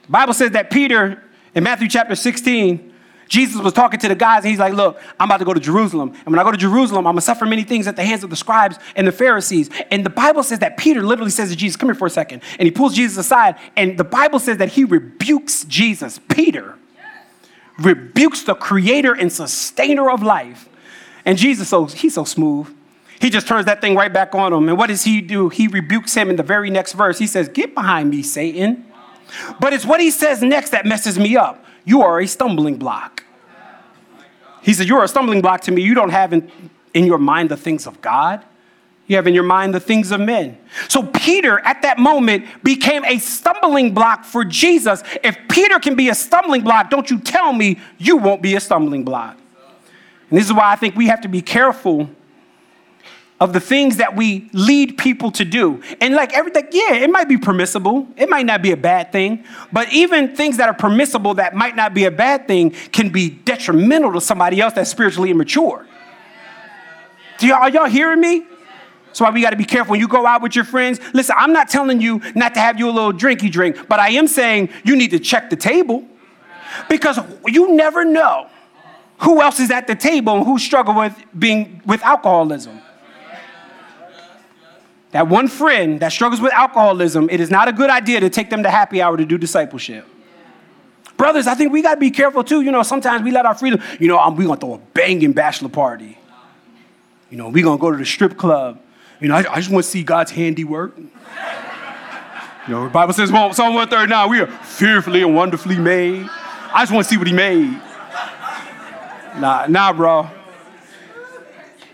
[0.01, 1.23] The Bible says that Peter,
[1.55, 2.93] in Matthew chapter 16,
[3.29, 5.61] Jesus was talking to the guys and he's like, Look, I'm about to go to
[5.61, 6.09] Jerusalem.
[6.09, 8.25] And when I go to Jerusalem, I'm going to suffer many things at the hands
[8.25, 9.69] of the scribes and the Pharisees.
[9.89, 12.43] And the Bible says that Peter literally says to Jesus, Come here for a second.
[12.59, 13.55] And he pulls Jesus aside.
[13.77, 16.75] And the Bible says that he rebukes Jesus, Peter
[17.79, 20.67] rebukes the creator and sustainer of life.
[21.23, 22.67] And Jesus, so he's so smooth.
[23.23, 24.67] He just turns that thing right back on him.
[24.67, 25.47] And what does he do?
[25.47, 27.17] He rebukes him in the very next verse.
[27.17, 28.85] He says, Get behind me, Satan.
[29.61, 31.63] But it's what he says next that messes me up.
[31.85, 33.23] You are a stumbling block.
[34.61, 35.81] He said, You're a stumbling block to me.
[35.81, 36.51] You don't have in,
[36.93, 38.43] in your mind the things of God.
[39.07, 40.57] You have in your mind the things of men.
[40.89, 45.01] So Peter, at that moment, became a stumbling block for Jesus.
[45.23, 48.59] If Peter can be a stumbling block, don't you tell me you won't be a
[48.59, 49.37] stumbling block.
[50.29, 52.09] And this is why I think we have to be careful
[53.39, 55.81] of the things that we lead people to do.
[55.99, 58.07] And like everything, yeah, it might be permissible.
[58.15, 59.43] It might not be a bad thing.
[59.71, 63.29] But even things that are permissible that might not be a bad thing can be
[63.29, 65.85] detrimental to somebody else that's spiritually immature.
[67.39, 68.45] Do y'all, are y'all hearing me?
[69.07, 70.99] That's why we got to be careful when you go out with your friends.
[71.13, 74.09] Listen, I'm not telling you not to have you a little drinky drink, but I
[74.11, 76.07] am saying you need to check the table
[76.89, 78.49] because you never know
[79.19, 82.81] who else is at the table and who struggle with being with alcoholism.
[85.13, 88.49] That one friend that struggles with alcoholism, it is not a good idea to take
[88.49, 90.07] them to happy hour to do discipleship.
[91.17, 92.61] Brothers, I think we got to be careful too.
[92.61, 94.79] You know, sometimes we let our freedom, you know, um, we're going to throw a
[94.79, 96.17] banging bachelor party.
[97.29, 98.81] You know, we're going to go to the strip club.
[99.19, 100.97] You know, I, I just want to see God's handiwork.
[100.97, 101.05] You
[102.67, 106.27] know, the Bible says, well, Psalm 139, we are fearfully and wonderfully made.
[106.73, 107.79] I just want to see what he made.
[109.37, 110.29] Nah, nah, bro.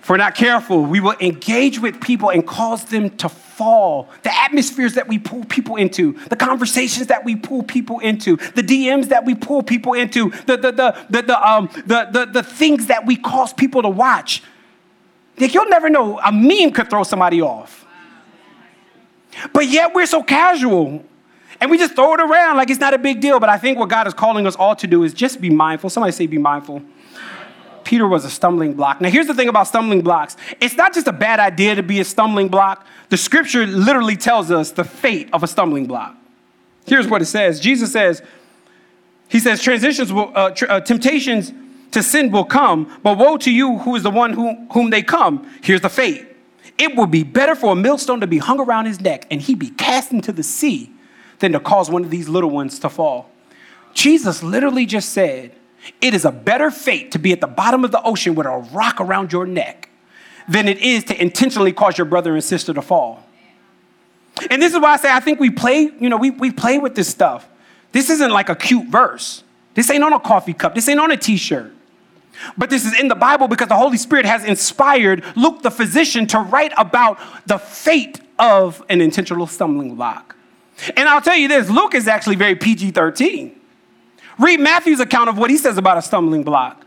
[0.09, 4.09] If we're not careful, we will engage with people and cause them to fall.
[4.23, 8.63] The atmospheres that we pull people into, the conversations that we pull people into, the
[8.63, 12.41] DMs that we pull people into, the, the, the, the, the, um, the, the, the
[12.41, 14.41] things that we cause people to watch.
[15.37, 16.19] Like, you'll never know.
[16.25, 17.85] A meme could throw somebody off.
[19.53, 21.05] But yet we're so casual.
[21.61, 23.39] And we just throw it around like it's not a big deal.
[23.39, 25.91] But I think what God is calling us all to do is just be mindful.
[25.91, 26.81] Somebody say, be mindful.
[27.89, 29.01] Peter was a stumbling block.
[29.01, 31.99] Now, here's the thing about stumbling blocks it's not just a bad idea to be
[31.99, 36.15] a stumbling block, the scripture literally tells us the fate of a stumbling block.
[36.85, 38.21] Here's what it says Jesus says,
[39.27, 41.51] He says, transitions will, uh, tr- uh, temptations
[41.89, 45.01] to sin will come, but woe to you who is the one who, whom they
[45.01, 45.49] come.
[45.63, 46.27] Here's the fate.
[46.77, 49.55] It would be better for a millstone to be hung around his neck and he
[49.55, 50.91] be cast into the sea
[51.39, 53.31] than to cause one of these little ones to fall.
[53.95, 55.55] Jesus literally just said,
[56.01, 58.57] It is a better fate to be at the bottom of the ocean with a
[58.73, 59.89] rock around your neck
[60.47, 63.23] than it is to intentionally cause your brother and sister to fall.
[64.49, 66.77] And this is why I say I think we play, you know, we, we play
[66.79, 67.47] with this stuff.
[67.91, 69.43] This isn't like a cute verse.
[69.73, 70.75] This ain't on a coffee cup.
[70.75, 71.73] This ain't on a t shirt.
[72.57, 76.25] But this is in the Bible because the Holy Spirit has inspired Luke, the physician,
[76.27, 80.35] to write about the fate of an intentional stumbling block.
[80.95, 83.58] And I'll tell you this Luke is actually very PG 13.
[84.39, 86.85] Read Matthew's account of what he says about a stumbling block.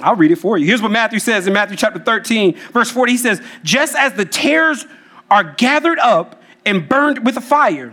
[0.00, 0.66] I'll read it for you.
[0.66, 3.12] Here's what Matthew says in Matthew chapter 13, verse 40.
[3.12, 4.86] He says, Just as the tares
[5.30, 7.92] are gathered up and burned with a fire.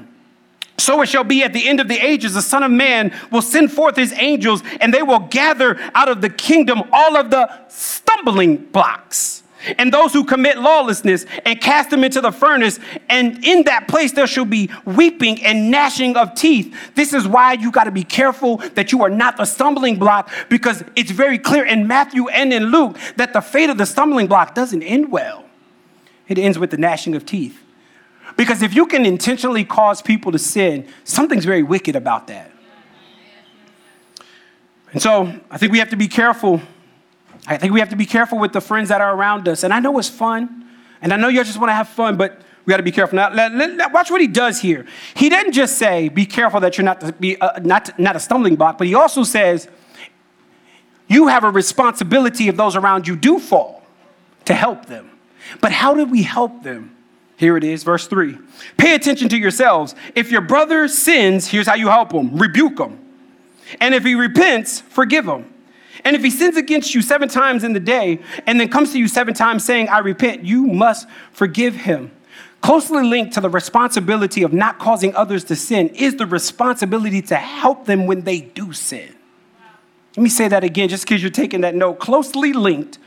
[0.78, 3.42] So it shall be at the end of the ages, the Son of Man will
[3.42, 7.50] send forth his angels, and they will gather out of the kingdom all of the
[7.70, 9.42] stumbling blocks
[9.78, 12.80] and those who commit lawlessness and cast them into the furnace.
[13.10, 16.76] And in that place there shall be weeping and gnashing of teeth.
[16.96, 20.32] This is why you got to be careful that you are not the stumbling block
[20.50, 24.28] because it's very clear in Matthew and in Luke that the fate of the stumbling
[24.28, 25.46] block doesn't end well.
[26.28, 27.62] It ends with the gnashing of teeth.
[28.38, 32.52] Because if you can intentionally cause people to sin, something's very wicked about that.
[34.92, 36.62] And so I think we have to be careful.
[37.48, 39.64] I think we have to be careful with the friends that are around us.
[39.64, 40.66] And I know it's fun,
[41.02, 43.16] and I know you just want to have fun, but we got to be careful.
[43.16, 44.86] Now, let, let, watch what he does here.
[45.16, 48.20] He doesn't just say, "Be careful that you're not to be uh, not not a
[48.20, 49.68] stumbling block," but he also says,
[51.08, 53.84] "You have a responsibility if those around you do fall,
[54.46, 55.12] to help them."
[55.62, 56.96] But how do we help them?
[57.38, 58.38] Here it is, verse 3.
[58.78, 59.94] Pay attention to yourselves.
[60.16, 62.98] If your brother sins, here's how you help him rebuke him.
[63.82, 65.54] And if he repents, forgive him.
[66.06, 69.00] And if he sins against you seven times in the day and then comes to
[69.00, 72.12] you seven times saying, I repent, you must forgive him.
[72.62, 77.36] Closely linked to the responsibility of not causing others to sin is the responsibility to
[77.36, 79.16] help them when they do sin.
[80.16, 82.00] Let me say that again, just because you're taking that note.
[82.00, 83.00] Closely linked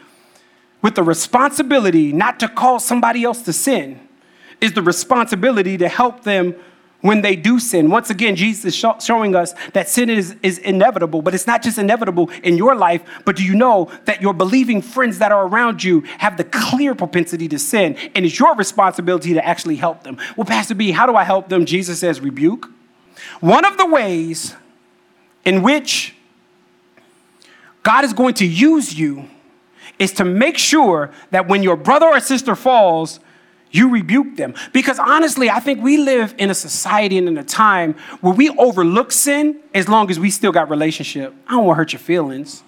[0.82, 4.00] with the responsibility not to cause somebody else to sin
[4.60, 6.54] is the responsibility to help them
[7.00, 7.90] when they do sin.
[7.90, 11.62] Once again, Jesus is show, showing us that sin is, is inevitable, but it's not
[11.62, 15.46] just inevitable in your life, but do you know that your believing friends that are
[15.46, 20.02] around you have the clear propensity to sin, and it's your responsibility to actually help
[20.02, 20.18] them?
[20.36, 21.66] Well, Pastor B, how do I help them?
[21.66, 22.68] Jesus says, rebuke.
[23.40, 24.56] One of the ways
[25.44, 26.14] in which
[27.82, 29.28] God is going to use you
[29.98, 33.20] is to make sure that when your brother or sister falls,
[33.70, 34.54] you rebuke them.
[34.72, 38.50] Because honestly, I think we live in a society and in a time where we
[38.50, 41.34] overlook sin as long as we still got relationship.
[41.46, 42.62] I don't want to hurt your feelings.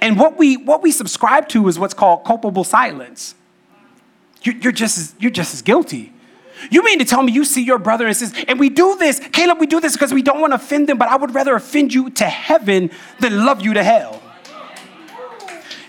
[0.00, 3.36] And what we what we subscribe to is what's called culpable silence.
[4.42, 6.12] You're, you're just as, you're just as guilty.
[6.70, 9.20] You mean to tell me you see your brother and sister, and we do this,
[9.32, 11.54] Caleb, we do this because we don't want to offend them, but I would rather
[11.54, 12.90] offend you to heaven
[13.20, 14.22] than love you to hell.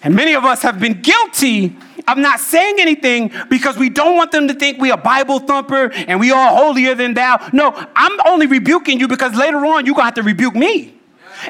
[0.03, 1.75] And many of us have been guilty
[2.07, 5.91] of not saying anything because we don't want them to think we a Bible thumper
[5.93, 7.49] and we all holier than thou.
[7.53, 10.93] No, I'm only rebuking you because later on you're gonna have to rebuke me.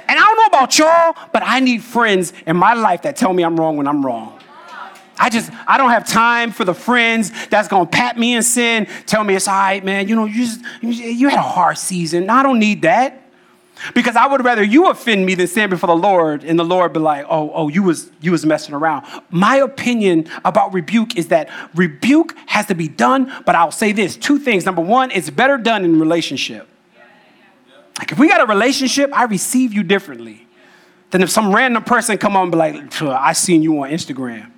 [0.08, 3.34] And I don't know about y'all, but I need friends in my life that tell
[3.34, 4.40] me I'm wrong when I'm wrong.
[5.20, 8.88] I just, I don't have time for the friends that's gonna pat me in sin,
[9.06, 10.08] tell me it's all right, man.
[10.08, 12.30] You know, you just, you had a hard season.
[12.30, 13.23] I don't need that.
[13.94, 16.94] Because I would rather you offend me than stand before the Lord and the Lord
[16.94, 19.06] be like, oh, oh, you was you was messing around.
[19.30, 24.16] My opinion about rebuke is that rebuke has to be done, but I'll say this
[24.16, 24.66] two things.
[24.66, 26.68] Number one, it's better done in relationship.
[28.00, 30.48] Like if we got a relationship, I receive you differently
[31.12, 34.52] than if some random person come on and be like, I seen you on Instagram.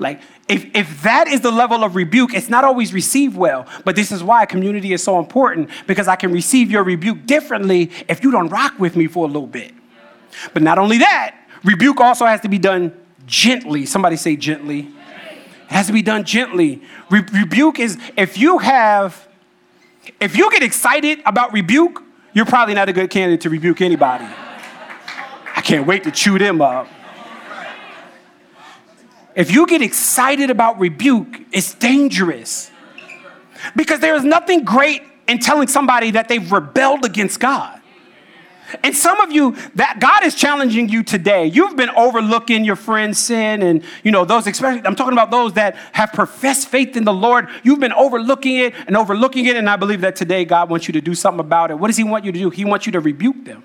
[0.00, 3.66] Like if, if that is the level of rebuke, it's not always received well.
[3.84, 7.90] But this is why community is so important because I can receive your rebuke differently
[8.08, 9.74] if you don't rock with me for a little bit.
[10.54, 13.84] But not only that, rebuke also has to be done gently.
[13.84, 14.80] Somebody say gently.
[14.80, 16.82] It has to be done gently.
[17.10, 19.28] Re- rebuke is if you have,
[20.18, 24.24] if you get excited about rebuke, you're probably not a good candidate to rebuke anybody.
[24.24, 26.88] I can't wait to chew them up.
[29.38, 32.72] If you get excited about rebuke, it's dangerous.
[33.76, 37.80] Because there is nothing great in telling somebody that they've rebelled against God.
[38.82, 41.46] And some of you, that God is challenging you today.
[41.46, 44.48] You've been overlooking your friend's sin, and you know those.
[44.48, 47.48] Especially, I'm talking about those that have professed faith in the Lord.
[47.62, 50.92] You've been overlooking it and overlooking it, and I believe that today God wants you
[50.94, 51.78] to do something about it.
[51.78, 52.50] What does He want you to do?
[52.50, 53.62] He wants you to rebuke them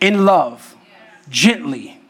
[0.00, 0.76] in love,
[1.30, 2.00] gently,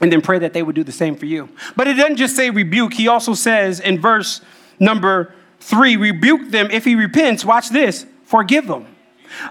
[0.00, 1.48] and then pray that they would do the same for you.
[1.76, 4.40] But it doesn't just say rebuke, he also says in verse
[4.78, 7.44] number three, rebuke them if he repents.
[7.44, 8.86] Watch this, forgive them.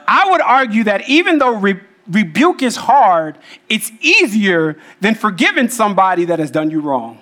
[0.08, 3.38] I would argue that even though re- rebuke is hard,
[3.70, 7.20] it's easier than forgiving somebody that has done you wrong.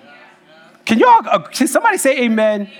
[0.84, 2.70] Can y'all, uh, can somebody say amen?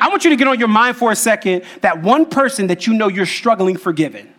[0.00, 2.86] I want you to get on your mind for a second that one person that
[2.86, 4.32] you know you're struggling forgiving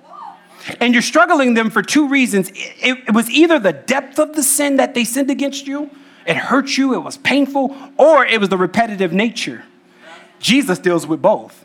[0.79, 2.49] and you're struggling them for two reasons.
[2.53, 5.89] It, it, was either the depth of the sin that they sinned against you,
[6.25, 9.63] it hurt you, it was painful, or it was the repetitive nature.
[10.39, 11.63] Jesus deals with both.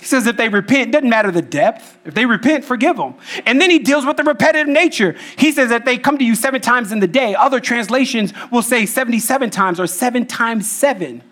[0.00, 1.96] He says if they repent, doesn't matter the depth.
[2.04, 3.14] If they repent, forgive them.
[3.46, 5.16] And then he deals with the repetitive nature.
[5.38, 7.34] He says that they come to you seven times in the day.
[7.34, 11.22] Other translations will say 77 times or seven times seven.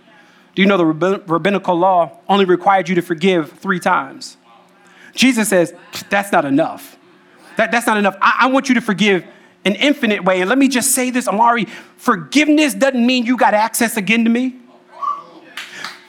[0.55, 0.87] Do you know the
[1.27, 4.39] rabbinical law only required you to forgive three times?
[5.15, 5.75] Jesus says,
[6.11, 6.97] that's not enough.
[7.57, 8.17] That, that's not enough.
[8.21, 9.25] I, I want you to forgive
[9.65, 10.41] an infinite way.
[10.41, 14.31] And let me just say this, Amari forgiveness doesn't mean you got access again to
[14.31, 14.57] me.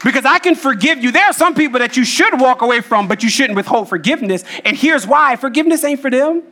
[0.03, 1.11] Because I can forgive you.
[1.11, 4.43] There are some people that you should walk away from, but you shouldn't withhold forgiveness.
[4.65, 6.43] And here's why forgiveness ain't for them,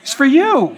[0.00, 0.76] it's for you.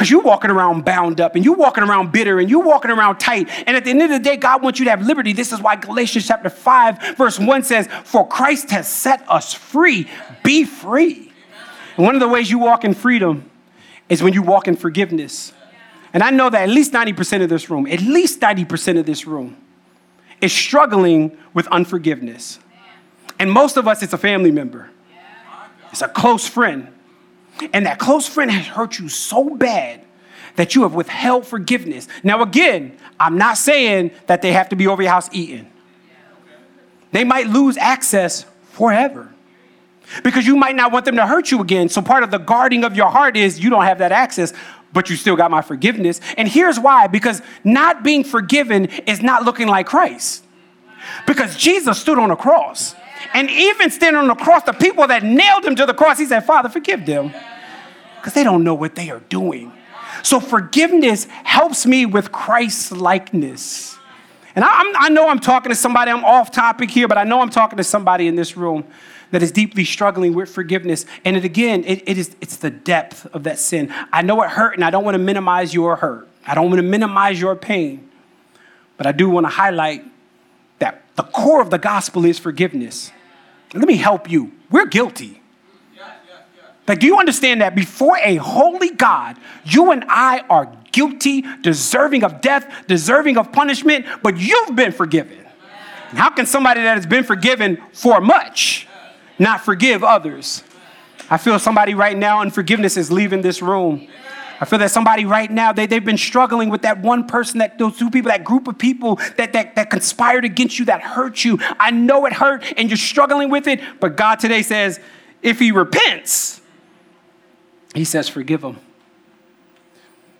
[0.00, 3.18] Because you're walking around bound up and you're walking around bitter and you're walking around
[3.18, 3.50] tight.
[3.66, 5.34] And at the end of the day, God wants you to have liberty.
[5.34, 10.08] This is why Galatians chapter 5, verse 1 says, For Christ has set us free.
[10.42, 11.30] Be free.
[11.98, 13.50] And one of the ways you walk in freedom
[14.08, 15.52] is when you walk in forgiveness.
[16.14, 19.26] And I know that at least 90% of this room, at least 90% of this
[19.26, 19.58] room,
[20.40, 22.58] is struggling with unforgiveness.
[23.38, 24.88] And most of us, it's a family member,
[25.92, 26.90] it's a close friend
[27.72, 30.02] and that close friend has hurt you so bad
[30.56, 32.08] that you have withheld forgiveness.
[32.22, 35.70] Now, again, I'm not saying that they have to be over your house eating.
[37.12, 39.32] They might lose access forever
[40.22, 41.88] because you might not want them to hurt you again.
[41.88, 44.52] So, part of the guarding of your heart is you don't have that access,
[44.92, 46.20] but you still got my forgiveness.
[46.36, 50.44] And here's why because not being forgiven is not looking like Christ.
[51.26, 52.94] Because Jesus stood on a cross.
[53.34, 56.26] And even standing on the cross, the people that nailed him to the cross, he
[56.26, 57.32] said, Father, forgive them
[58.16, 59.72] because they don't know what they are doing.
[60.22, 63.96] So forgiveness helps me with Christ likeness.
[64.54, 67.40] And I, I, know I'm talking to somebody, I'm off topic here, but I know
[67.40, 68.84] I'm talking to somebody in this room
[69.30, 71.06] that is deeply struggling with forgiveness.
[71.24, 73.94] And it, again, it, it is, it's the depth of that sin.
[74.12, 76.28] I know it hurt, and I don't want to minimize your hurt.
[76.46, 78.10] I don't want to minimize your pain.
[78.96, 80.04] But I do want to highlight
[81.16, 83.10] the core of the gospel is forgiveness.
[83.74, 84.52] Let me help you.
[84.70, 85.40] We're guilty.
[86.88, 92.24] Like, do you understand that before a holy God, you and I are guilty, deserving
[92.24, 95.38] of death, deserving of punishment, but you've been forgiven?
[96.08, 98.88] And how can somebody that has been forgiven for much
[99.38, 100.64] not forgive others?
[101.30, 104.08] I feel somebody right now in forgiveness is leaving this room.
[104.60, 107.78] I feel that somebody right now, they, they've been struggling with that one person, that
[107.78, 111.42] those two people, that group of people that, that, that conspired against you, that hurt
[111.44, 111.58] you.
[111.80, 115.00] I know it hurt and you're struggling with it, but God today says,
[115.40, 116.60] if he repents,
[117.94, 118.78] he says, Forgive him.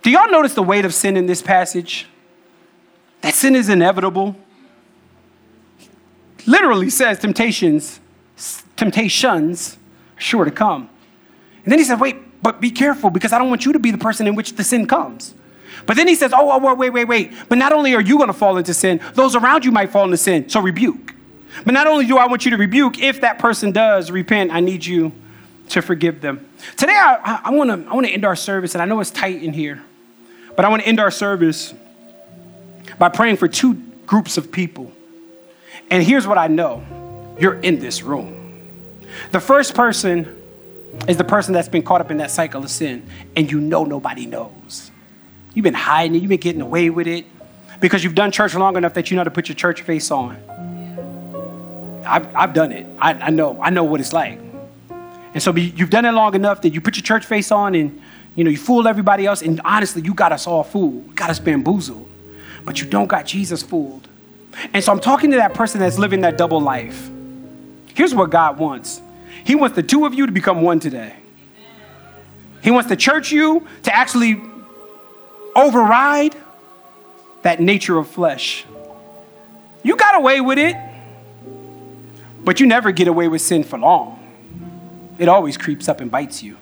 [0.03, 2.07] Do y'all notice the weight of sin in this passage?
[3.23, 4.37] That sin is inevitable.
[6.47, 8.01] Literally says temptations,
[8.77, 9.79] temptations
[10.16, 10.89] are sure to come.
[11.64, 13.91] And then he said, Wait, but be careful because I don't want you to be
[13.91, 15.34] the person in which the sin comes.
[15.86, 17.32] But then he says, Oh, oh wait, wait, wait.
[17.49, 20.05] But not only are you going to fall into sin, those around you might fall
[20.05, 20.49] into sin.
[20.49, 21.14] So rebuke.
[21.64, 24.61] But not only do I want you to rebuke, if that person does repent, I
[24.61, 25.12] need you
[25.70, 26.47] to forgive them.
[26.76, 29.53] Today, I, want to I wanna end our service, and I know it's tight in
[29.53, 29.82] here,
[30.57, 31.74] but I want to end our service
[32.99, 33.74] by praying for two
[34.07, 34.93] groups of people.
[35.91, 36.82] And here's what I know
[37.38, 38.36] you're in this room.
[39.32, 40.39] The first person
[41.09, 43.84] is the person that's been caught up in that cycle of sin, and you know
[43.84, 44.91] nobody knows.
[45.55, 47.26] You've been hiding it, you've been getting away with it
[47.80, 50.11] because you've done church long enough that you know how to put your church face
[50.11, 50.36] on.
[52.07, 52.86] I've, I've done it.
[52.99, 53.61] I, I know.
[53.61, 54.38] I know what it's like.
[55.32, 58.01] And so you've done it long enough that you put your church face on and
[58.34, 59.43] you know you fool everybody else.
[59.43, 62.09] And honestly, you got us all fooled, got us bamboozled.
[62.64, 64.09] But you don't got Jesus fooled.
[64.74, 67.11] And so I'm talking to that person that's living that double life.
[67.95, 69.01] Here's what God wants.
[69.45, 71.16] He wants the two of you to become one today.
[72.62, 74.41] He wants the church you to actually
[75.57, 76.36] override
[77.43, 78.66] that nature of flesh.
[79.82, 80.76] You got away with it,
[82.45, 84.20] but you never get away with sin for long
[85.20, 86.57] it always creeps up and bites you.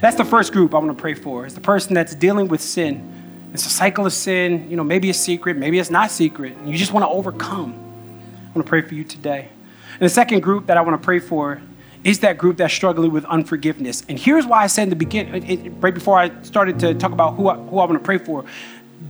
[0.00, 1.46] That's the first group I want to pray for.
[1.46, 3.12] It's the person that's dealing with sin.
[3.54, 4.68] It's a cycle of sin.
[4.68, 6.56] You know, maybe it's secret, maybe it's not secret.
[6.66, 7.72] You just want to overcome.
[7.72, 9.50] I want to pray for you today.
[9.94, 11.60] And the second group that I want to pray for
[12.02, 14.04] is that group that's struggling with unforgiveness.
[14.08, 17.34] And here's why I said in the beginning, right before I started to talk about
[17.34, 18.44] who I, who I want to pray for,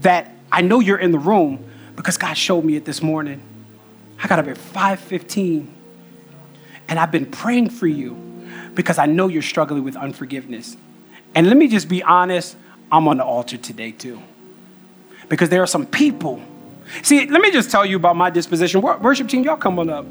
[0.01, 3.41] that I know you're in the room because God showed me it this morning.
[4.21, 5.67] I got up at 5:15,
[6.87, 8.15] and I've been praying for you
[8.75, 10.77] because I know you're struggling with unforgiveness.
[11.33, 12.55] And let me just be honest,
[12.91, 14.21] I'm on the altar today too.
[15.27, 16.41] Because there are some people.
[17.01, 18.81] See, let me just tell you about my disposition.
[18.81, 20.05] Worship team, y'all come on up.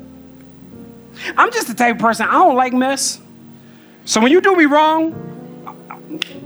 [1.36, 3.20] I'm just the type of person, I don't like mess.
[4.04, 5.12] So when you do me wrong,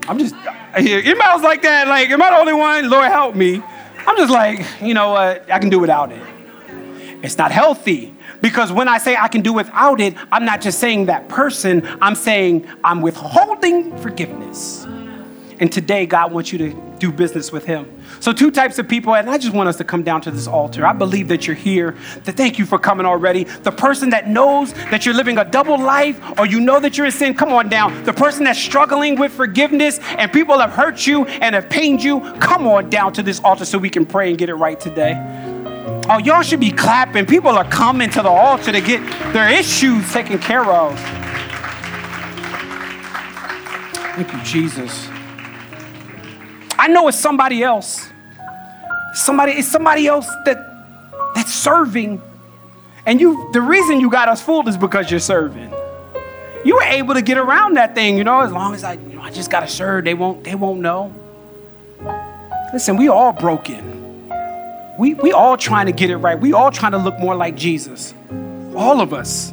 [0.09, 2.89] I'm just, emails like that, like, am I the only one?
[2.89, 3.63] Lord help me.
[4.07, 6.23] I'm just like, you know what, I can do without it.
[7.23, 8.15] It's not healthy.
[8.41, 11.87] Because when I say I can do without it, I'm not just saying that person,
[12.01, 14.87] I'm saying I'm withholding forgiveness.
[15.61, 18.01] And today, God wants you to do business with Him.
[18.21, 20.47] So, two types of people, and I just want us to come down to this
[20.47, 20.87] altar.
[20.87, 21.97] I believe that you're here.
[22.25, 23.45] That thank you for coming already.
[23.45, 27.07] The person that knows that you're living a double life or you know that you're
[27.07, 28.05] in sin, come on down.
[28.05, 32.21] The person that's struggling with forgiveness and people have hurt you and have pained you,
[32.35, 35.15] come on down to this altar so we can pray and get it right today.
[36.09, 37.27] Oh, y'all should be clapping.
[37.27, 39.01] People are coming to the altar to get
[39.33, 40.99] their issues taken care of.
[44.15, 45.09] Thank you, Jesus.
[46.79, 48.09] I know it's somebody else.
[49.15, 50.69] Somebody, it's somebody else that
[51.35, 52.23] that's serving.
[53.07, 55.73] And you the reason you got us fooled is because you're serving.
[56.65, 59.17] You were able to get around that thing, you know, as long as I, you
[59.17, 61.15] know, I just gotta serve, they won't, they won't know.
[62.73, 64.29] Listen, we all broken.
[64.99, 66.39] We we all trying to get it right.
[66.39, 68.13] We all trying to look more like Jesus.
[68.77, 69.53] All of us.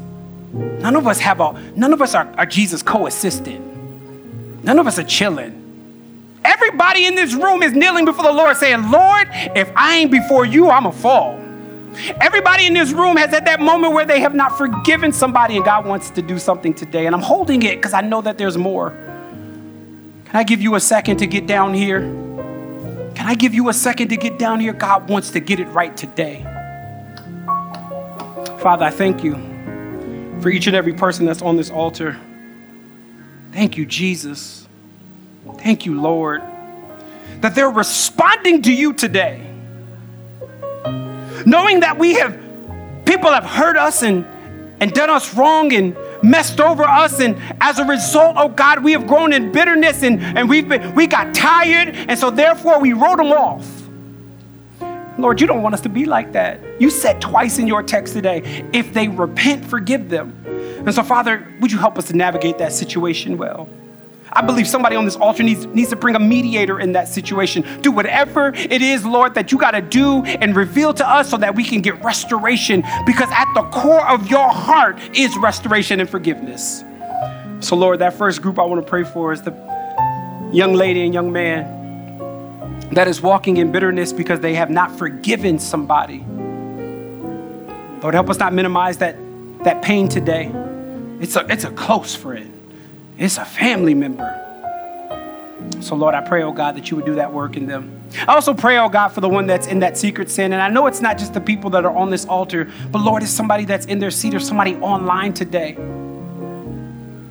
[0.53, 4.63] None of us have a none of us are, are Jesus co-assistant.
[4.63, 5.64] None of us are chilling.
[6.45, 10.45] Everybody in this room is kneeling before the Lord saying, Lord, if I ain't before
[10.45, 11.39] you, I'm a fall.
[12.21, 15.65] Everybody in this room has had that moment where they have not forgiven somebody and
[15.65, 17.05] God wants to do something today.
[17.05, 18.91] And I'm holding it because I know that there's more.
[20.25, 22.01] Can I give you a second to get down here?
[23.15, 24.73] Can I give you a second to get down here?
[24.73, 26.43] God wants to get it right today.
[28.59, 29.35] Father, I thank you
[30.41, 32.19] for each and every person that's on this altar.
[33.53, 34.64] Thank you, Jesus.
[35.53, 36.41] Thank you, Lord,
[37.41, 39.41] that they're responding to you today.
[41.45, 42.37] Knowing that we have,
[43.05, 44.25] people have hurt us and,
[44.79, 47.19] and done us wrong and messed over us.
[47.19, 50.95] And as a result, oh God, we have grown in bitterness and, and we've been,
[50.95, 51.89] we got tired.
[51.95, 53.83] And so therefore we wrote them off.
[55.17, 56.59] Lord, you don't want us to be like that.
[56.79, 60.43] You said twice in your text today, if they repent, forgive them.
[60.45, 63.69] And so, Father, would you help us to navigate that situation well?
[64.35, 67.65] I believe somebody on this altar needs, needs to bring a mediator in that situation.
[67.81, 71.37] Do whatever it is, Lord, that you got to do and reveal to us so
[71.37, 76.09] that we can get restoration because at the core of your heart is restoration and
[76.09, 76.83] forgiveness.
[77.61, 79.51] So, Lord, that first group I want to pray for is the
[80.51, 81.75] young lady and young man
[82.91, 86.25] that is walking in bitterness because they have not forgiven somebody.
[88.01, 89.17] Lord, help us not minimize that,
[89.63, 90.51] that pain today.
[91.19, 92.54] It's a, it's a close friend,
[93.17, 94.41] it's a family member.
[95.81, 98.01] So, Lord, I pray, oh God, that you would do that work in them.
[98.27, 100.53] I also pray, oh God, for the one that's in that secret sin.
[100.53, 103.23] And I know it's not just the people that are on this altar, but Lord,
[103.23, 105.73] it's somebody that's in their seat or somebody online today.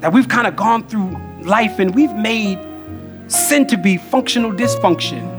[0.00, 2.58] That we've kind of gone through life and we've made
[3.28, 5.32] sin to be functional dysfunction.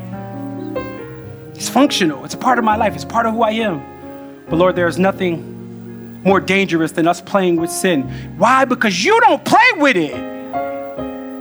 [1.56, 2.26] It's functional.
[2.26, 2.96] It's a part of my life.
[2.96, 4.46] It's part of who I am.
[4.50, 8.04] But Lord, there is nothing more dangerous than us playing with sin.
[8.38, 8.66] Why?
[8.66, 10.35] Because you don't play with it.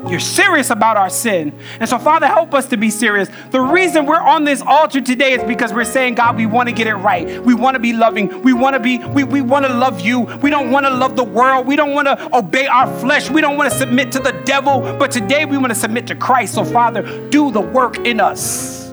[0.08, 1.58] You're serious about our sin.
[1.80, 3.28] And so, Father, help us to be serious.
[3.50, 6.74] The reason we're on this altar today is because we're saying, God, we want to
[6.74, 7.42] get it right.
[7.42, 8.42] We want to be loving.
[8.42, 10.20] We want to be, we, we want to love you.
[10.20, 11.66] We don't want to love the world.
[11.66, 13.30] We don't want to obey our flesh.
[13.30, 14.80] We don't want to submit to the devil.
[14.80, 16.54] But today we want to submit to Christ.
[16.54, 18.84] So, Father, do the work in us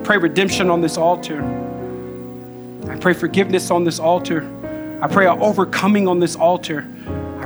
[0.00, 1.42] I pray redemption on this altar.
[2.88, 4.42] I pray forgiveness on this altar.
[5.02, 6.88] I pray a overcoming on this altar.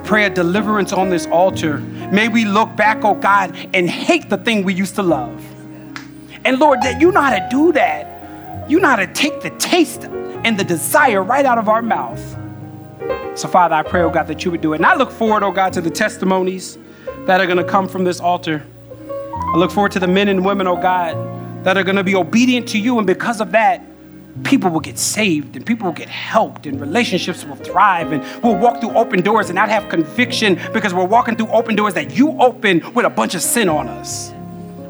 [0.05, 1.79] Pray a deliverance on this altar.
[1.79, 5.43] May we look back, oh God, and hate the thing we used to love.
[6.45, 8.71] And Lord, that you know how to do that.
[8.71, 12.21] You know how to take the taste and the desire right out of our mouth.
[13.35, 14.77] So, Father, I pray, oh God, that you would do it.
[14.77, 16.79] And I look forward, oh God, to the testimonies
[17.27, 18.63] that are going to come from this altar.
[19.33, 22.15] I look forward to the men and women, oh God, that are going to be
[22.15, 22.99] obedient to you.
[22.99, 23.83] And because of that,
[24.43, 28.57] people will get saved and people will get helped and relationships will thrive and we'll
[28.57, 32.16] walk through open doors and not have conviction because we're walking through open doors that
[32.16, 34.32] you open with a bunch of sin on us.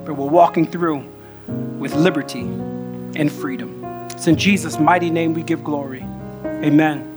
[0.05, 1.07] But we're walking through
[1.79, 3.85] with liberty and freedom.
[4.11, 6.03] It's in Jesus' mighty name we give glory.
[6.45, 7.14] Amen.